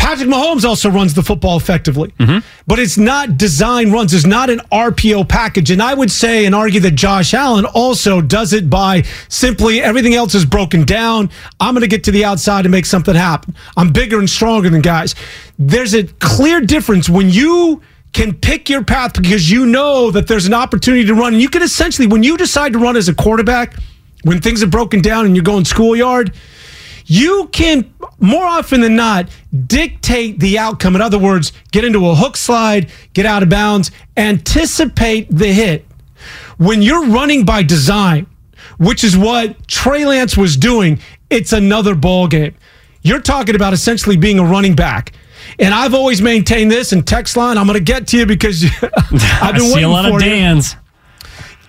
[0.00, 2.38] Patrick Mahomes also runs the football effectively, mm-hmm.
[2.66, 4.14] but it's not design runs.
[4.14, 5.70] It's not an RPO package.
[5.70, 10.14] And I would say and argue that Josh Allen also does it by simply everything
[10.14, 11.28] else is broken down.
[11.60, 13.54] I'm going to get to the outside and make something happen.
[13.76, 15.14] I'm bigger and stronger than guys.
[15.58, 17.82] There's a clear difference when you
[18.14, 21.34] can pick your path because you know that there's an opportunity to run.
[21.34, 23.76] And you can essentially, when you decide to run as a quarterback,
[24.24, 26.32] when things are broken down and you're going schoolyard,
[27.10, 29.28] you can more often than not
[29.66, 30.94] dictate the outcome.
[30.94, 35.84] In other words, get into a hook slide, get out of bounds, anticipate the hit.
[36.58, 38.28] When you're running by design,
[38.78, 42.54] which is what Trey Lance was doing, it's another ball game.
[43.02, 45.12] You're talking about essentially being a running back.
[45.58, 47.58] And I've always maintained this and text line.
[47.58, 48.64] I'm going to get to you because
[49.42, 50.62] I've been waiting a lot for of you.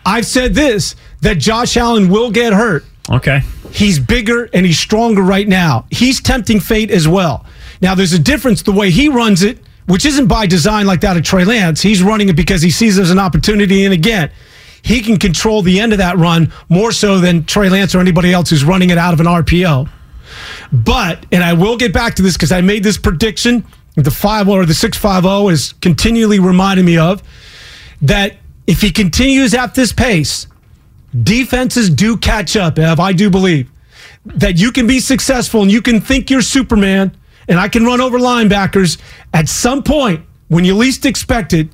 [0.06, 2.86] I've said this that Josh Allen will get hurt.
[3.10, 3.42] Okay.
[3.72, 5.86] He's bigger and he's stronger right now.
[5.90, 7.46] He's tempting fate as well.
[7.82, 11.18] Now, there's a difference the way he runs it, which isn't by design like that
[11.18, 11.82] of Trey Lance.
[11.82, 13.86] He's running it because he sees there's an opportunity.
[13.86, 14.32] And again,
[14.84, 18.34] he can control the end of that run more so than Trey Lance or anybody
[18.34, 19.90] else who's running it out of an RPO.
[20.72, 24.48] But, and I will get back to this because I made this prediction, the 5
[24.48, 27.22] or the 650 is continually reminding me of
[28.02, 28.38] that
[28.68, 30.48] if he continues at this pace,
[31.24, 33.00] defenses do catch up, Ev.
[33.00, 33.69] I do believe
[34.26, 37.15] that you can be successful and you can think you're Superman
[37.47, 39.00] and I can run over linebackers.
[39.34, 41.69] At some point, when you least expect it,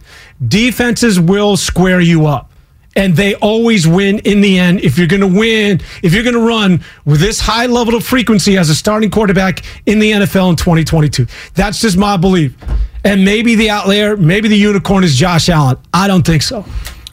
[0.47, 2.51] defenses will square you up.
[2.95, 4.79] And they always win in the end.
[4.81, 8.03] If you're going to win, if you're going to run with this high level of
[8.03, 12.55] frequency as a starting quarterback in the NFL in 2022, that's just my belief.
[13.03, 15.77] And maybe the outlier, maybe the unicorn is Josh Allen.
[15.93, 16.65] I don't think so.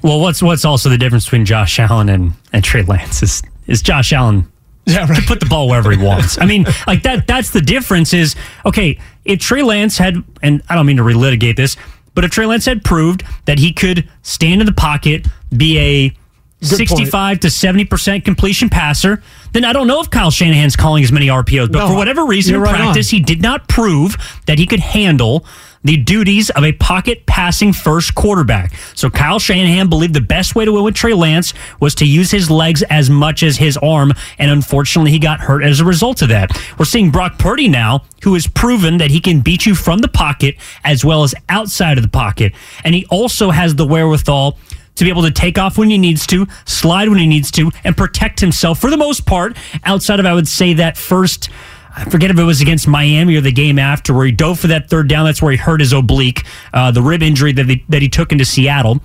[0.05, 3.81] Well, what's what's also the difference between Josh Allen and, and Trey Lance is is
[3.81, 4.47] Josh Allen
[4.85, 5.15] yeah, right.
[5.15, 6.39] can put the ball wherever he wants.
[6.39, 8.37] I mean, like that that's the difference is
[8.67, 11.79] okay, if Trey Lance had and I don't mean to relitigate this,
[12.15, 16.17] but if Trey Lance had proved that he could stand in the pocket, be a
[16.61, 16.89] Good point.
[16.89, 21.27] 65 to 70% completion passer, then I don't know if Kyle Shanahan's calling as many
[21.27, 21.71] RPOs.
[21.71, 22.81] But No, for whatever reason in right on.
[22.81, 25.45] practice, he did not prove that he could handle
[25.85, 28.75] the duties of a pocket passing first quarterback.
[28.95, 32.31] So Kyle Shanahan believed the best way to win with Trey Lance was to use
[32.31, 36.23] his legs as much as his arm, and unfortunately he got hurt as a result
[36.23, 36.51] of that.
[36.79, 40.09] We're seeing Brock Purdy now, who has proven that he can beat you from the
[40.09, 42.55] pocket as well as outside of the pocket.
[42.83, 44.59] And he also has the wherewithal
[44.97, 47.71] to be able to take off when he needs to, slide when he needs to,
[47.83, 49.57] and protect himself for the most part.
[49.85, 51.51] Outside of, I would say, that first,
[51.97, 54.67] I forget if it was against Miami or the game after, where he dove for
[54.67, 55.27] that third down.
[55.27, 58.33] That's where he hurt his oblique, uh, the rib injury that he, that he took
[58.33, 59.01] into Seattle.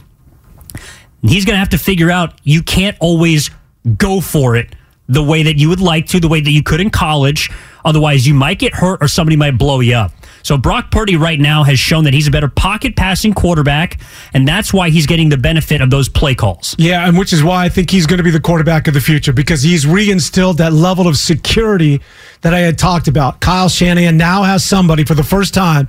[1.22, 3.52] He's going to have to figure out you can't always
[3.98, 4.76] go for it
[5.08, 7.50] the way that you would like to, the way that you could in college.
[7.86, 10.12] Otherwise, you might get hurt or somebody might blow you up.
[10.44, 14.00] So Brock Purdy right now has shown that he's a better pocket passing quarterback,
[14.34, 16.76] and that's why he's getting the benefit of those play calls.
[16.78, 19.02] Yeah, and which is why I think he's going to be the quarterback of the
[19.02, 22.02] future because he's reinstilled that level of security
[22.42, 23.42] that I had talked about.
[23.42, 25.88] Kyle Shanahan now has somebody for the first time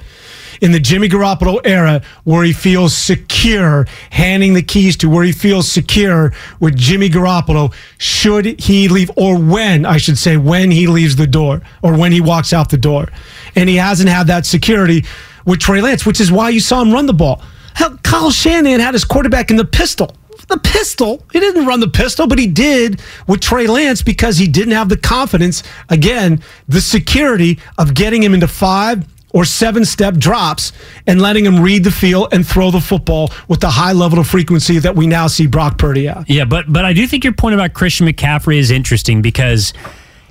[0.61, 5.33] in the Jimmy Garoppolo era where he feels secure handing the keys to, where he
[5.33, 10.87] feels secure with Jimmy Garoppolo should he leave, or when, I should say, when he
[10.87, 13.09] leaves the door or when he walks out the door.
[13.57, 15.05] And he hasn't had that security
[15.45, 17.43] with Trey Lance, which is why you saw him run the ball.
[17.75, 20.17] Hell, Kyle Shanahan had his quarterback in the pistol
[20.51, 21.25] the pistol.
[21.33, 24.89] He didn't run the pistol, but he did with Trey Lance because he didn't have
[24.89, 30.73] the confidence, again, the security of getting him into five or seven step drops
[31.07, 34.27] and letting him read the field and throw the football with the high level of
[34.27, 36.29] frequency that we now see Brock Purdy at.
[36.29, 39.73] Yeah, but but I do think your point about Christian McCaffrey is interesting because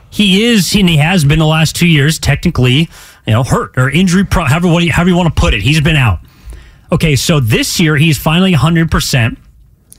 [0.09, 2.89] he is and he has been the last two years technically,
[3.29, 5.61] you know, hurt or injury, pro, however what you- however you want to put it.
[5.61, 6.19] He's been out.
[6.91, 9.37] Okay, so this year he's finally 100 percent.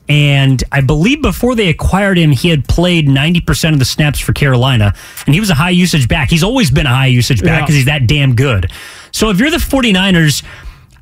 [0.08, 4.32] And I believe before they acquired him, he had played 90% of the snaps for
[4.32, 4.92] Carolina.
[5.24, 6.28] And he was a high usage back.
[6.30, 7.60] He's always been a high usage back Yeah.
[7.60, 8.72] because he's that damn good.
[9.12, 10.42] So if you're the 49ers,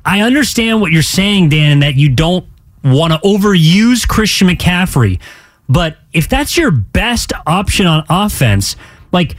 [0.05, 2.45] I understand what you're saying, Dan, that you don't
[2.83, 5.17] want to overuse Christian McCaffrey.
[5.67, 8.75] But if that's your best option on offense,
[9.11, 9.35] like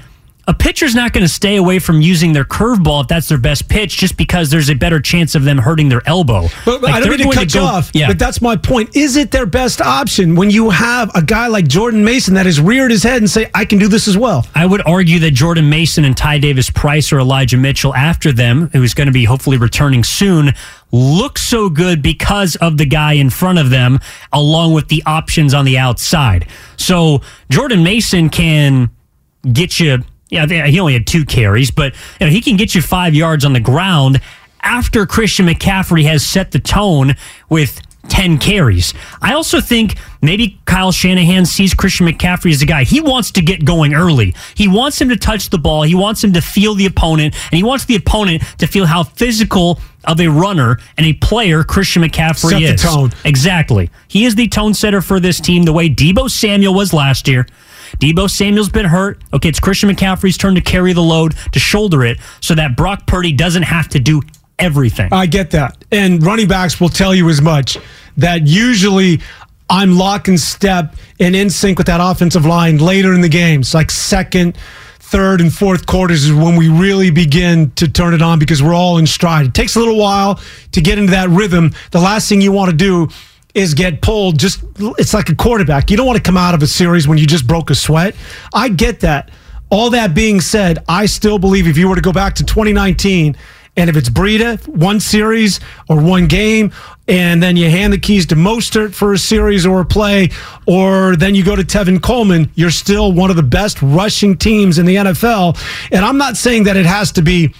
[0.51, 3.69] a pitcher's not going to stay away from using their curveball if that's their best
[3.69, 6.49] pitch, just because there's a better chance of them hurting their elbow.
[6.65, 8.09] But Like, I don't mean to cut you go- off, Yeah.
[8.09, 8.97] but that's my point.
[8.97, 12.61] Is it their best option when you have a guy like Jordan Mason that has
[12.61, 14.45] reared his head and say, I can do this as well?
[14.53, 18.71] I would argue that Jordan Mason and Ty Davis Price or Elijah Mitchell after them,
[18.73, 20.53] who's going to be hopefully returning soon,
[20.91, 24.01] look so good because of the guy in front of them,
[24.33, 26.45] along with the options on the outside.
[26.77, 27.21] So
[27.51, 28.91] Jordan Mason can
[29.53, 30.03] get you.
[30.31, 33.45] Yeah, he only had two carries, but you know, he can get you five yards
[33.45, 34.21] on the ground
[34.63, 37.17] after Christian McCaffrey has set the tone
[37.49, 38.93] with 10 carries.
[39.21, 42.85] I also think maybe Kyle Shanahan sees Christian McCaffrey as a guy.
[42.85, 44.35] He wants to get going early.
[44.55, 45.83] He wants him to touch the ball.
[45.83, 49.05] He wants him to feel the opponent, and he wants the opponent to feel how
[49.05, 52.83] physical of a runner and a player Christian McCaffrey Set the is.
[52.83, 53.13] tone.
[53.25, 53.91] Exactly.
[54.09, 57.47] He is the tone setter for this team the way Deebo Samuel was last year.
[57.99, 59.23] Deebo Samuel's been hurt.
[59.33, 63.07] Okay, it's Christian McCaffrey's turn to carry the load, to shoulder it, so that Brock
[63.07, 64.23] Purdy doesn't have to do
[64.59, 65.13] everything.
[65.13, 65.85] I get that.
[65.91, 67.79] And running backs will tell you as much
[68.17, 69.21] that usually
[69.69, 73.73] I'm lock and step and in sync with that offensive line later in the games,
[73.73, 74.57] like second,
[74.99, 78.75] third, and fourth quarters is when we really begin to turn it on because we're
[78.75, 79.47] all in stride.
[79.47, 80.41] It takes a little while
[80.73, 81.73] to get into that rhythm.
[81.91, 83.09] The last thing you want to do
[83.55, 84.63] is get pulled just
[84.99, 85.91] it's like a quarterback.
[85.91, 88.15] You don't want to come out of a series when you just broke a sweat.
[88.55, 89.31] I get that.
[89.71, 93.37] All that being said, I still believe if you were to go back to 2019
[93.77, 96.73] and if it's Breida, one series or one game,
[97.07, 100.31] and then you hand the keys to Mostert for a series or a play,
[100.67, 104.79] or then you go to Tevin Coleman, you're still one of the best rushing teams
[104.79, 105.59] in the NFL.
[105.93, 107.55] And I'm not saying that it has to be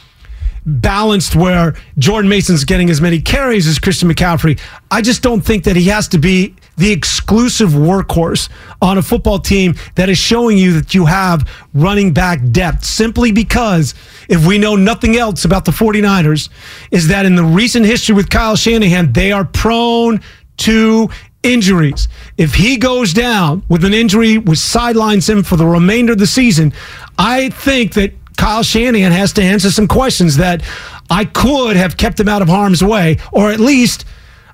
[0.67, 4.61] balanced where Jordan Mason's getting as many carries as Christian McCaffrey.
[4.91, 8.49] I just don't think that he has to be the exclusive workhorse
[8.81, 13.33] on a football team that is showing you that you have running back depth simply
[13.33, 13.95] because
[14.29, 16.49] if we know nothing else about the 49ers
[16.91, 20.21] is that in the recent history with Kyle Shanahan they are prone
[20.59, 21.11] to
[21.43, 22.09] injuries.
[22.37, 26.27] If he goes down with an injury which sidelines him for the remainder of the
[26.27, 26.73] season,
[27.19, 30.63] I think that Kyle Shanahan has to answer some questions that
[31.11, 34.05] I could have kept him out of harm's way, or at least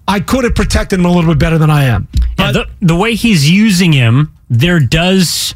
[0.09, 2.09] I could have protected him a little bit better than I am.
[2.39, 5.55] Yeah, the, the way he's using him, there does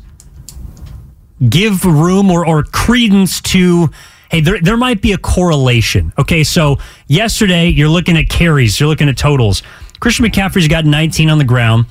[1.48, 3.90] give room or, or credence to
[4.30, 6.12] hey, there, there might be a correlation.
[6.18, 9.62] Okay, so yesterday you're looking at carries, you're looking at totals.
[9.98, 11.86] Christian McCaffrey's got 19 on the ground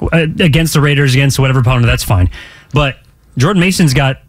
[0.00, 2.30] uh, against the Raiders, against whatever opponent, that's fine.
[2.72, 2.98] But
[3.36, 4.22] Jordan Mason's got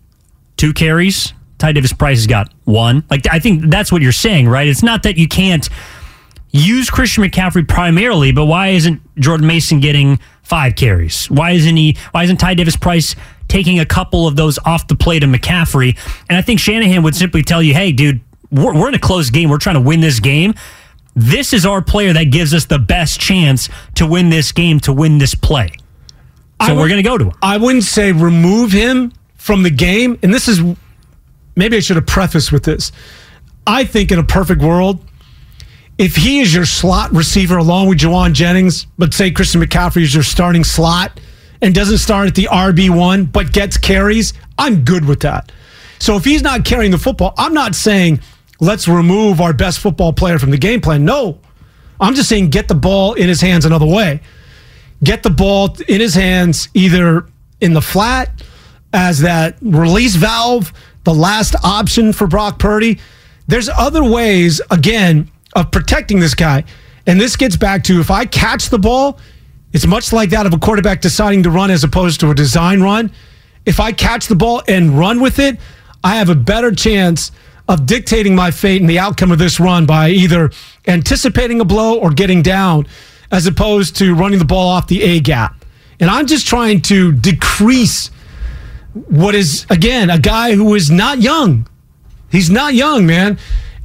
[0.64, 1.34] two carries.
[1.58, 3.04] Ty Davis Price has got one.
[3.10, 4.66] Like I think that's what you're saying, right?
[4.66, 5.68] It's not that you can't
[6.52, 11.30] use Christian McCaffrey primarily, but why isn't Jordan Mason getting five carries?
[11.30, 11.98] Why isn't he?
[12.12, 13.14] Why isn't Ty Davis Price
[13.50, 15.98] taking a couple of those off the plate of McCaffrey?
[16.30, 19.30] And I think Shanahan would simply tell you, "Hey, dude, we're, we're in a close
[19.32, 19.50] game.
[19.50, 20.54] We're trying to win this game.
[21.14, 24.94] This is our player that gives us the best chance to win this game, to
[24.94, 25.72] win this play.
[26.66, 29.12] So I we're going to go to him." I wouldn't say remove him
[29.44, 30.18] from the game.
[30.24, 30.62] And this is
[31.58, 32.94] maybe I should have prefaced with this.
[33.68, 35.06] I think in a perfect world,
[35.98, 40.14] if he is your slot receiver along with Jauan Jennings, but say Christian McCaffrey is
[40.14, 41.20] your starting slot
[41.62, 45.52] and doesn't start at the RB1 but gets carries, I'm good with that.
[46.00, 48.22] So if he's not carrying the football, I'm not saying
[48.62, 51.04] let's remove our best football player from the game plan.
[51.04, 51.38] No.
[52.00, 54.22] I'm just saying get the ball in his hands another way.
[55.04, 57.26] Get the ball in his hands either
[57.60, 58.42] in the flat
[58.94, 60.72] as that release valve,
[61.04, 63.00] the last option for Brock Purdy.
[63.48, 66.64] There's other ways, again, of protecting this guy.
[67.06, 69.20] And this gets back to if I catch the ball,
[69.74, 72.82] it's much like that of a quarterback deciding to run as opposed to a design
[72.82, 73.12] run.
[73.66, 75.60] If I catch the ball and run with it,
[76.04, 77.32] I have a better chance
[77.68, 80.52] of dictating my fate and the outcome of this run by either
[80.88, 82.86] anticipating a blow or getting down
[83.32, 85.66] as opposed to running the ball off the A gap.
[86.00, 88.12] And I'm just trying to decrease
[88.94, 91.68] what is, again, a guy who is not young.
[92.32, 93.40] He's not young, man.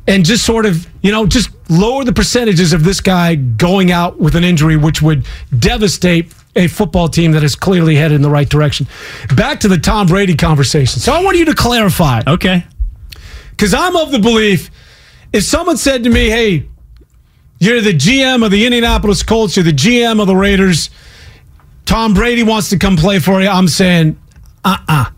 [0.07, 4.19] And just sort of, you know, just lower the percentages of this guy going out
[4.19, 5.27] with an injury, which would
[5.59, 8.87] devastate a football team that is clearly headed in the right direction.
[9.37, 11.01] Back to the Tom Brady conversation.
[11.01, 12.23] So I want you to clarify.
[12.27, 12.65] Okay.
[13.51, 14.71] Because I'm of the belief
[15.33, 16.67] if someone said to me, hey,
[17.59, 20.91] you're the GM of the Indianapolis Colts, you're the GM of the Raiders,
[21.85, 24.19] Tom Brady wants to come play for you, I'm saying,
[24.69, 25.11] uh uh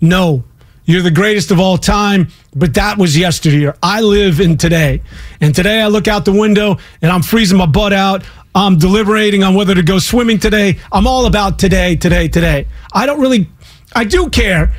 [0.00, 0.44] No.
[0.84, 3.70] You're the greatest of all time, but that was yesterday.
[3.82, 5.00] I live in today.
[5.40, 8.24] And today I look out the window and I'm freezing my butt out.
[8.54, 10.80] I'm deliberating on whether to go swimming today.
[10.90, 12.66] I'm all about today, today, today.
[12.92, 13.48] I don't really,
[13.94, 14.74] I do care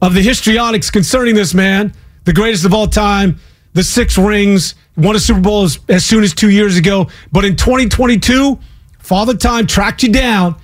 [0.00, 1.92] of the histrionics concerning this man,
[2.24, 3.40] the greatest of all time,
[3.72, 7.08] the six rings, won a Super Bowl as, as soon as two years ago.
[7.32, 8.58] But in 2022,
[9.00, 10.54] Father Time tracked you down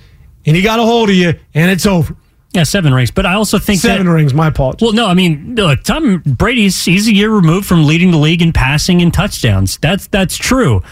[0.46, 2.16] and he got a hold of you, and it's over.
[2.54, 3.10] Yeah, seven rings.
[3.10, 4.82] But I also think Seven that, rings, my apologies.
[4.82, 8.42] Well, no, I mean, look, Tom Brady's he's a year removed from leading the league
[8.42, 9.78] in passing and touchdowns.
[9.78, 10.82] That's that's true.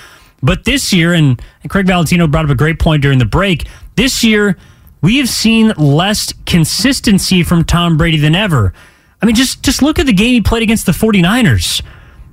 [0.43, 3.67] But this year, and, and Craig Valentino brought up a great point during the break.
[3.97, 4.57] This year,
[5.03, 8.73] we have seen less consistency from Tom Brady than ever.
[9.21, 11.83] I mean, just just look at the game he played against the 49ers.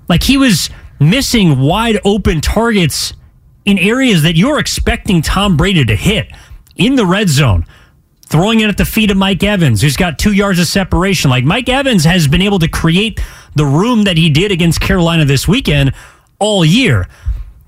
[0.08, 0.70] Like he was
[1.02, 3.14] missing wide open targets
[3.66, 6.32] in areas that you're expecting Tom Brady to hit
[6.78, 7.66] in the red zone
[8.28, 11.30] throwing it at the feet of Mike Evans, who's got two yards of separation.
[11.30, 13.22] Like Mike Evans has been able to create
[13.56, 15.94] the room that he did against Carolina this weekend
[16.38, 17.08] all year.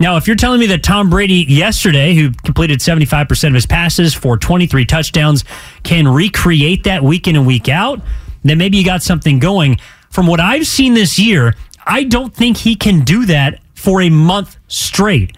[0.02, 4.14] Now, if you're telling me that Tom Brady yesterday, who completed 75% of his passes
[4.14, 5.44] for 23 touchdowns,
[5.84, 8.02] can recreate that week in and week out,
[8.44, 9.80] then maybe you got something going.
[10.10, 11.56] From what I've seen this year,
[11.86, 15.36] I don't think he can do that for a month straight.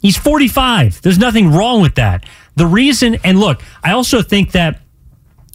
[0.00, 1.02] He's 45.
[1.02, 2.24] There's nothing wrong with that.
[2.56, 4.80] The reason, and look, I also think that,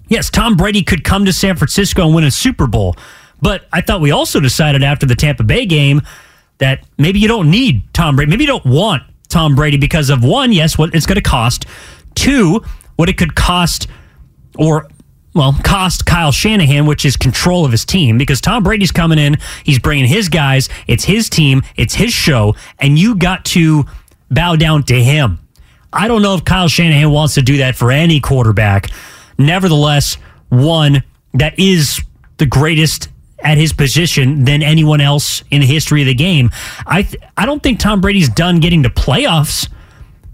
[0.07, 2.95] yes, Tom Brady could come to San Francisco and win a Super Bowl.
[3.41, 6.01] But I thought we also decided after the Tampa Bay game
[6.59, 8.29] that maybe you don't need Tom Brady.
[8.29, 11.65] Maybe you don't want Tom Brady because of one, yes, what it's going to cost.
[12.13, 12.61] Two,
[12.97, 13.87] what it could cost
[14.57, 14.87] or
[15.33, 19.37] well, cost Kyle Shanahan, which is control of his team, because Tom Brady's coming in,
[19.63, 23.85] he's bringing his guys, it's his team, it's his show, and you got to
[24.29, 25.39] bow down to him.
[25.93, 28.89] I don't know if Kyle Shanahan wants to do that for any quarterback.
[29.37, 30.17] Nevertheless,
[30.49, 32.01] one that is
[32.37, 33.09] the greatest
[33.43, 36.51] at his position than anyone else in the history of the game.
[36.85, 39.67] I th- I don't think Tom Brady's done getting to playoffs,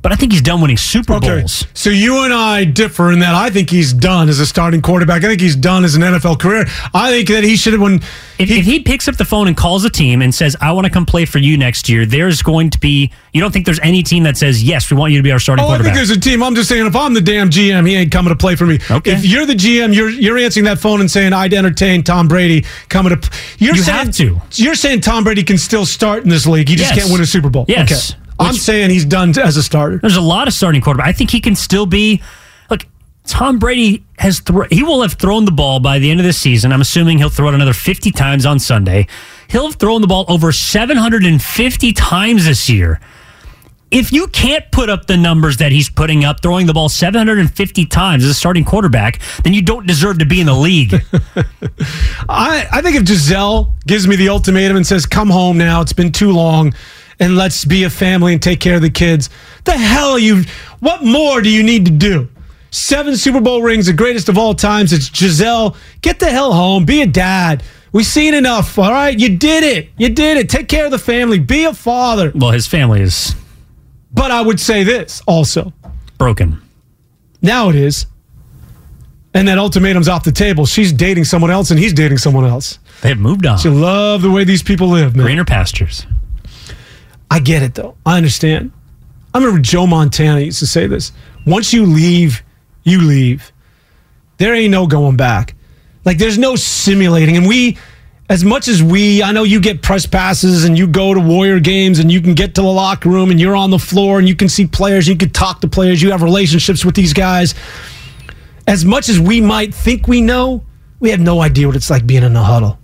[0.08, 1.68] but I think he's done winning Super Bowls.
[1.74, 5.26] So you and I differ in that I think he's done as a starting quarterback.
[5.26, 6.66] I think he's done as an NFL career.
[6.94, 7.96] I think that he should have when
[8.40, 10.72] If he, if he picks up the phone and calls a team and says, "I
[10.72, 13.12] want to come play for you next year," there's going to be.
[13.34, 15.40] You don't think there's any team that says, "Yes, we want you to be our
[15.40, 16.42] starting Oh, I quarterback." think there's a team.
[16.42, 18.80] I'm just saying, if I'm the damn GM, he ain't coming to play for me.
[18.90, 19.12] Okay.
[19.12, 22.64] If you're the GM, you're you're answering that phone and saying, "I'd entertain Tom Brady
[22.88, 23.30] coming to."
[23.60, 24.42] You're You saying, have to.
[24.54, 26.70] You're saying Tom Brady can still start in this league.
[26.70, 27.00] He just Yes.
[27.02, 27.66] can't win a Super Bowl.
[27.68, 28.12] Yes.
[28.14, 28.22] Okay.
[28.40, 29.98] I'm saying he's done as a starter.
[29.98, 31.08] There's a lot of starting quarterback.
[31.08, 32.22] I think he can still be.
[32.70, 32.86] Look,
[33.26, 36.34] Tom Brady has thro- he will have thrown the ball by the end of the
[36.34, 36.72] season.
[36.72, 39.08] I'm assuming he'll throw it another 50 times on Sunday.
[39.50, 43.00] He'll have thrown the ball over 750 times this year.
[43.90, 47.86] If you can't put up the numbers that he's putting up, throwing the ball 750
[47.86, 50.94] times as a starting quarterback, then you don't deserve to be in the league.
[52.28, 55.94] I, I think if Gisele gives me the ultimatum and says, come home now, it's
[55.94, 56.74] been too long,
[57.20, 59.30] and let's be a family and take care of the kids,
[59.64, 60.44] the hell you,
[60.80, 62.28] what more do you need to do?
[62.70, 64.94] Seven Super Bowl rings, the greatest of all times.
[64.94, 65.76] It's Gisele.
[66.02, 66.86] Get the hell home.
[66.86, 67.64] Be a dad.
[67.94, 69.18] We've seen enough, all right?
[69.18, 69.90] You did it.
[69.98, 70.50] You did it.
[70.50, 71.40] Take care of the family.
[71.40, 72.32] Be a father.
[72.36, 73.34] well, his family is
[74.14, 75.74] But I would say this also.
[76.18, 76.62] broken.
[77.42, 78.06] Now it is.
[79.34, 80.66] And that ultimatum's off the table.
[80.66, 82.80] She's dating someone else and he's dating someone else.
[83.02, 83.58] They have moved on.
[83.60, 85.26] She love the way these people live, man.
[85.26, 86.06] Greener pastures.
[87.30, 87.96] I get it though.
[88.06, 88.72] I understand.
[89.34, 91.12] I remember Joe Montana used to say this.
[91.46, 92.44] Once you leave,
[92.84, 93.52] you leave.
[94.38, 95.56] There ain't no going back.
[96.06, 97.38] Like there's no simulating.
[97.38, 97.78] And we,
[98.30, 101.60] as much as we, I know you get press passes and you go to Warrior
[101.60, 104.28] games and you can get to the locker room and you're on the floor and
[104.28, 107.56] you can see players, you can talk to players, you have relationships with these guys.
[108.68, 110.64] As much as we might think we know,
[111.00, 112.80] we have no idea what it's like being in the huddle.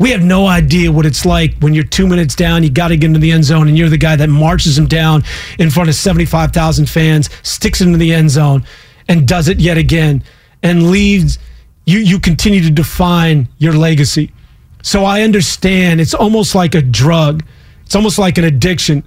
[0.00, 2.96] We have no idea what it's like when you're two minutes down, you got to
[2.96, 5.24] get into the end zone, and you're the guy that marches them down
[5.58, 8.64] in front of 75,000 fans, sticks into the end zone,
[9.08, 10.24] and does it yet again,
[10.62, 11.38] and leaves.
[11.84, 14.32] You, you continue to define your legacy.
[14.82, 17.44] So I understand it's almost like a drug,
[17.84, 19.04] it's almost like an addiction.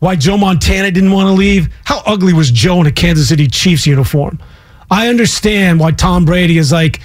[0.00, 1.72] Why Joe Montana didn't want to leave?
[1.84, 4.38] How ugly was Joe in a Kansas City Chiefs uniform?
[4.90, 7.00] I understand why Tom Brady is like,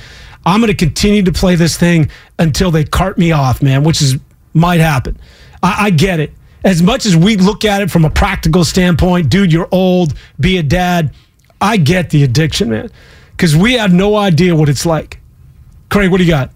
[0.45, 4.01] I'm going to continue to play this thing until they cart me off, man, which
[4.01, 4.17] is
[4.53, 5.17] might happen.
[5.61, 6.31] I, I get it.
[6.63, 10.57] As much as we look at it from a practical standpoint, dude, you're old, be
[10.57, 11.13] a dad.
[11.59, 12.89] I get the addiction, man,
[13.31, 15.19] because we have no idea what it's like.
[15.89, 16.51] Craig, what do you got?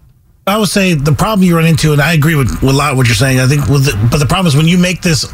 [0.46, 2.92] I would say the problem you run into, and I agree with, with a lot
[2.92, 3.38] of what you're saying.
[3.38, 5.30] I think, the, but the problem is when you make this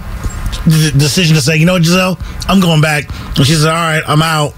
[0.64, 3.04] decision to say, you know what, Gisele, I'm going back.
[3.36, 4.54] And she said, all right, I'm out.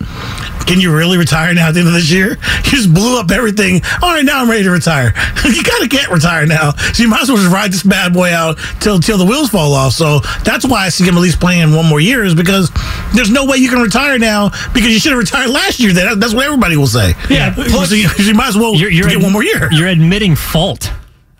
[0.66, 2.36] Can you really retire now at the end of this year?
[2.66, 3.80] You just blew up everything.
[4.03, 5.07] All right, now I'm ready to retire.
[5.44, 6.72] you kind of can't retire now.
[6.72, 9.51] So you might as well just ride this bad boy out till till the wheels
[9.51, 9.92] fall off.
[9.92, 12.72] So that's why I see him at least playing one more year is because
[13.14, 15.92] there's no way you can retire now because you should have retired last year.
[15.92, 17.14] That, that's what everybody will say.
[17.30, 19.68] Yeah, so you, you might as well you're, you're get ad- one more year.
[19.70, 20.90] You're admitting fault.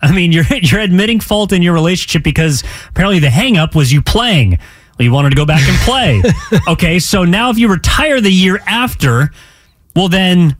[0.07, 4.01] I mean, you're you're admitting fault in your relationship because apparently the hangup was you
[4.01, 4.51] playing.
[4.97, 6.23] Well, you wanted to go back and play.
[6.67, 9.29] okay, so now if you retire the year after,
[9.95, 10.55] well then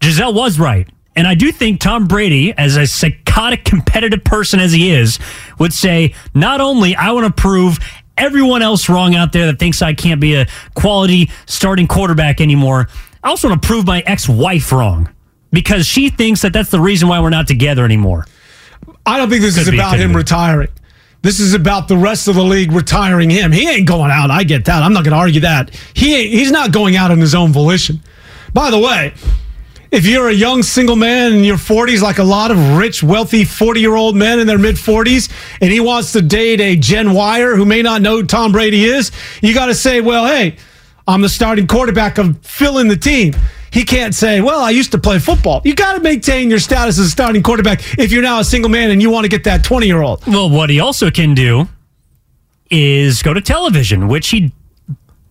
[0.00, 0.88] Gisele was right.
[1.16, 5.18] And I do think Tom Brady, as a psychotic competitive person as he is,
[5.58, 7.78] would say, not only I want to prove
[8.16, 12.88] everyone else wrong out there that thinks I can't be a quality starting quarterback anymore,
[13.24, 15.08] I also want to prove my ex-wife wrong
[15.50, 18.26] because she thinks that that's the reason why we're not together anymore.
[19.06, 20.16] I don't think this Could is be, about him be.
[20.16, 20.68] retiring.
[21.22, 23.52] This is about the rest of the league retiring him.
[23.52, 24.30] He ain't going out.
[24.30, 24.82] I get that.
[24.82, 25.74] I'm not going to argue that.
[25.94, 28.00] He ain't, he's not going out on his own volition.
[28.54, 29.12] By the way,
[29.90, 33.44] if you're a young single man in your 40s, like a lot of rich, wealthy
[33.44, 35.30] 40 year old men in their mid 40s,
[35.60, 38.84] and he wants to date a Gen Wire who may not know who Tom Brady
[38.84, 40.56] is, you got to say, well, hey,
[41.06, 43.34] I'm the starting quarterback of filling the team.
[43.72, 45.62] He can't say, well, I used to play football.
[45.64, 48.70] You got to maintain your status as a starting quarterback if you're now a single
[48.70, 50.26] man and you want to get that 20 year old.
[50.26, 51.68] Well, what he also can do
[52.70, 54.52] is go to television, which he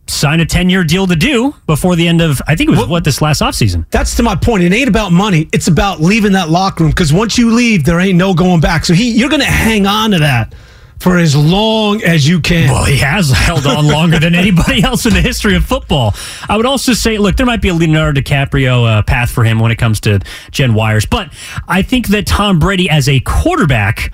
[0.08, 2.88] signed a 10 year deal to do before the end of, I think it was
[2.88, 3.86] what, this last offseason.
[3.92, 4.64] That's to my point.
[4.64, 5.48] It ain't about money.
[5.54, 8.86] It's about leaving that locker room because once you leave, there ain't no going back.
[8.86, 10.54] So he, you're going to hang on to that
[11.00, 12.70] for as long as you can.
[12.70, 16.14] Well, he has held on longer than anybody else in the history of football.
[16.48, 19.60] I would also say, look, there might be a Leonardo DiCaprio uh, path for him
[19.60, 20.20] when it comes to
[20.52, 21.32] Gen Wires, but
[21.68, 24.14] I think that Tom Brady as a quarterback,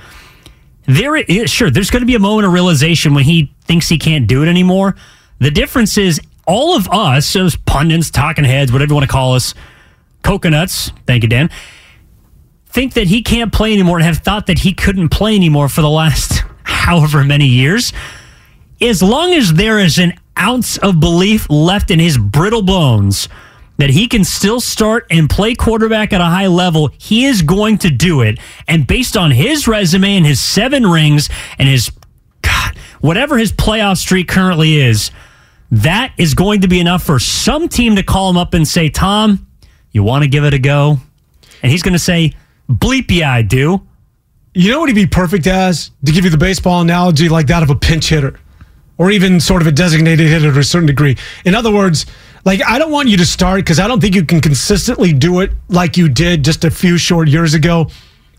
[0.85, 3.97] there is, sure, there's going to be a moment of realization when he thinks he
[3.97, 4.95] can't do it anymore.
[5.39, 9.33] The difference is all of us, as pundits, talking heads, whatever you want to call
[9.33, 9.55] us,
[10.21, 11.49] coconuts, thank you, Dan,
[12.67, 15.81] think that he can't play anymore and have thought that he couldn't play anymore for
[15.81, 17.93] the last however many years.
[18.81, 23.29] As long as there is an ounce of belief left in his brittle bones
[23.77, 27.77] that he can still start and play quarterback at a high level, he is going
[27.79, 28.39] to do it.
[28.67, 31.91] And based on his resume and his seven rings and his,
[32.41, 35.11] God, whatever his playoff streak currently is,
[35.71, 38.89] that is going to be enough for some team to call him up and say,
[38.89, 39.47] Tom,
[39.91, 40.97] you want to give it a go?
[41.61, 42.33] And he's going to say,
[42.69, 43.81] bleep yeah, I do.
[44.57, 45.91] You know what he'd be perfect as?
[46.05, 48.39] To give you the baseball analogy, like that of a pinch hitter,
[48.97, 51.17] or even sort of a designated hitter to a certain degree.
[51.43, 52.05] In other words,
[52.45, 55.41] like I don't want you to start because I don't think you can consistently do
[55.41, 57.89] it like you did just a few short years ago.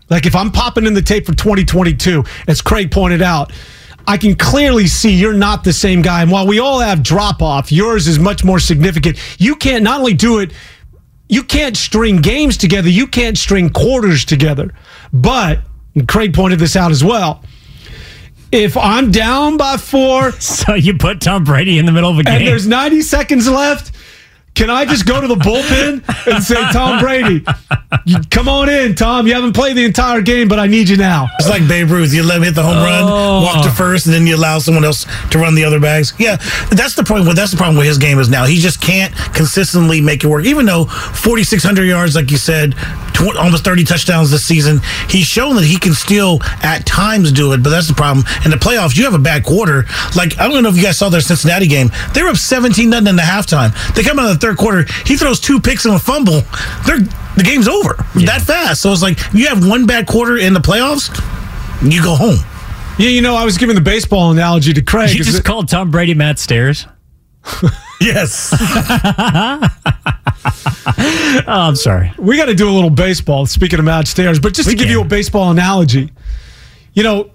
[0.09, 3.53] Like if I'm popping in the tape for 2022, as Craig pointed out,
[4.07, 6.23] I can clearly see you're not the same guy.
[6.23, 9.19] And while we all have drop off, yours is much more significant.
[9.39, 10.51] You can't not only do it,
[11.29, 14.73] you can't string games together, you can't string quarters together.
[15.13, 15.59] But
[15.97, 17.43] and Craig pointed this out as well.
[18.51, 22.23] If I'm down by four, so you put Tom Brady in the middle of a
[22.23, 23.91] game, and there's 90 seconds left.
[24.53, 27.45] Can I just go to the bullpen and say, Tom Brady,
[28.05, 29.27] you- come on in, Tom.
[29.27, 31.27] You haven't played the entire game, but I need you now.
[31.37, 32.11] It's like Babe Ruth.
[32.11, 33.43] You let him hit the home run, oh.
[33.43, 36.13] walk to first, and then you allow someone else to run the other bags.
[36.17, 36.37] Yeah,
[36.71, 37.35] that's the problem.
[37.35, 40.45] That's the problem with his game is now he just can't consistently make it work.
[40.45, 42.73] Even though 4,600 yards, like you said,
[43.17, 47.53] tw- almost 30 touchdowns this season, he's shown that he can still at times do
[47.53, 47.63] it.
[47.63, 48.25] But that's the problem.
[48.45, 49.85] In the playoffs, you have a bad quarter.
[50.15, 51.89] Like I don't know if you guys saw their Cincinnati game.
[52.13, 53.73] They were up 17 nothing in the halftime.
[53.95, 54.85] They come out of the third quarter.
[55.05, 56.41] He throws two picks and a fumble.
[56.85, 56.99] They're
[57.35, 57.95] the game's over
[58.25, 58.81] that fast.
[58.81, 61.09] So it's like you have one bad quarter in the playoffs,
[61.81, 62.37] you go home.
[62.97, 65.15] Yeah, you know, I was giving the baseball analogy to Craig.
[65.15, 66.87] You just it- called Tom Brady Matt Stairs.
[68.01, 68.53] yes.
[70.97, 72.11] oh, I'm sorry.
[72.17, 73.45] We got to do a little baseball.
[73.45, 76.11] Speaking of Matt Stairs, but just to give you a baseball analogy,
[76.93, 77.31] you know,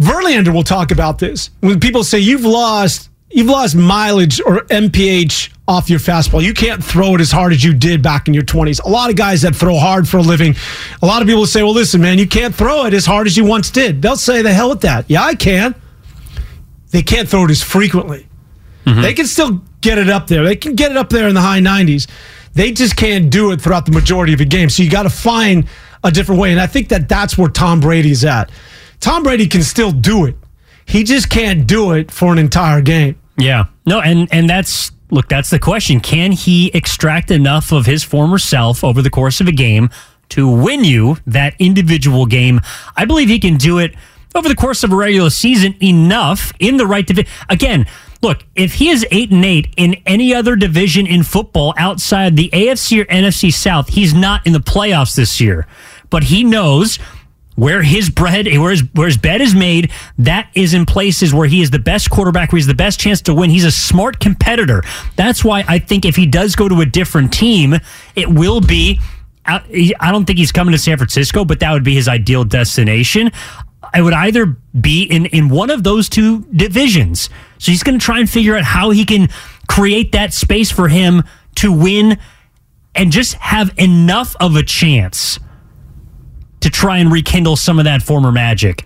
[0.00, 5.50] Verlander will talk about this when people say you've lost you've lost mileage or MPH
[5.66, 6.42] off your fastball.
[6.42, 8.82] You can't throw it as hard as you did back in your 20s.
[8.84, 10.54] A lot of guys that throw hard for a living,
[11.02, 13.36] a lot of people say, "Well, listen, man, you can't throw it as hard as
[13.36, 15.74] you once did." They'll say, "The hell with that." Yeah, I can.
[16.90, 18.26] They can't throw it as frequently.
[18.86, 19.02] Mm-hmm.
[19.02, 20.42] They can still get it up there.
[20.44, 22.08] They can get it up there in the high 90s.
[22.54, 24.70] They just can't do it throughout the majority of a game.
[24.70, 25.68] So you got to find
[26.02, 26.50] a different way.
[26.50, 28.50] And I think that that's where Tom Brady's at.
[29.00, 30.36] Tom Brady can still do it.
[30.86, 33.20] He just can't do it for an entire game.
[33.36, 33.66] Yeah.
[33.86, 36.00] No, and and that's look, that's the question.
[36.00, 39.90] Can he extract enough of his former self over the course of a game
[40.30, 42.60] to win you that individual game?
[42.96, 43.94] I believe he can do it
[44.34, 47.30] over the course of a regular season enough in the right division.
[47.48, 47.86] Again,
[48.24, 52.48] look, if he is eight and eight in any other division in football outside the
[52.50, 55.66] AFC or NFC South, he's not in the playoffs this year.
[56.10, 56.98] But he knows
[57.54, 61.46] where his bread, where his, where his bed is made, that is in places where
[61.46, 63.50] he is the best quarterback, where he's the best chance to win.
[63.50, 64.82] He's a smart competitor.
[65.16, 67.76] That's why I think if he does go to a different team,
[68.16, 69.00] it will be.
[69.46, 72.08] Uh, I I don't think he's coming to San Francisco, but that would be his
[72.08, 73.30] ideal destination.
[73.92, 74.46] I would either
[74.80, 77.28] be in, in one of those two divisions.
[77.58, 79.28] So he's going to try and figure out how he can
[79.68, 81.22] create that space for him
[81.56, 82.18] to win
[82.94, 85.38] and just have enough of a chance
[86.60, 88.84] to try and rekindle some of that former magic.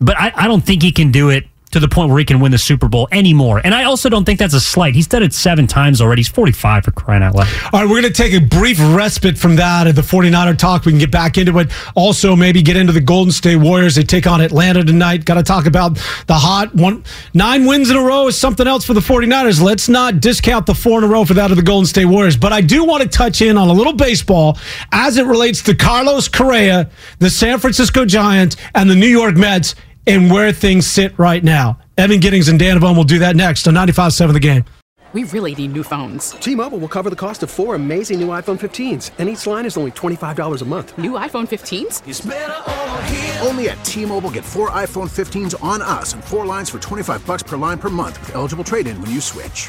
[0.00, 2.40] But I, I don't think he can do it to the point where he can
[2.40, 3.60] win the Super Bowl anymore.
[3.62, 4.94] And I also don't think that's a slight.
[4.94, 6.20] He's done it seven times already.
[6.20, 7.48] He's 45 for crying out loud.
[7.72, 10.84] All right, we're going to take a brief respite from that at the 49er talk.
[10.84, 11.70] We can get back into it.
[11.94, 13.94] Also, maybe get into the Golden State Warriors.
[13.94, 15.24] They take on Atlanta tonight.
[15.24, 15.94] Got to talk about
[16.26, 17.04] the hot one.
[17.34, 19.62] Nine wins in a row is something else for the 49ers.
[19.62, 22.36] Let's not discount the four in a row for that of the Golden State Warriors.
[22.36, 24.58] But I do want to touch in on a little baseball
[24.90, 26.90] as it relates to Carlos Correa,
[27.20, 29.74] the San Francisco Giants, and the New York Mets
[30.06, 31.78] and where things sit right now.
[31.98, 34.64] Evan Giddings and Dan Avon will do that next on 95.7 The Game.
[35.12, 36.30] We really need new phones.
[36.32, 39.76] T-Mobile will cover the cost of four amazing new iPhone 15s, and each line is
[39.76, 40.96] only $25 a month.
[40.96, 43.44] New iPhone 15s?
[43.44, 47.42] Only at T-Mobile get four iPhone 15s on us and four lines for 25 bucks
[47.42, 49.68] per line per month with eligible trade-in when you switch.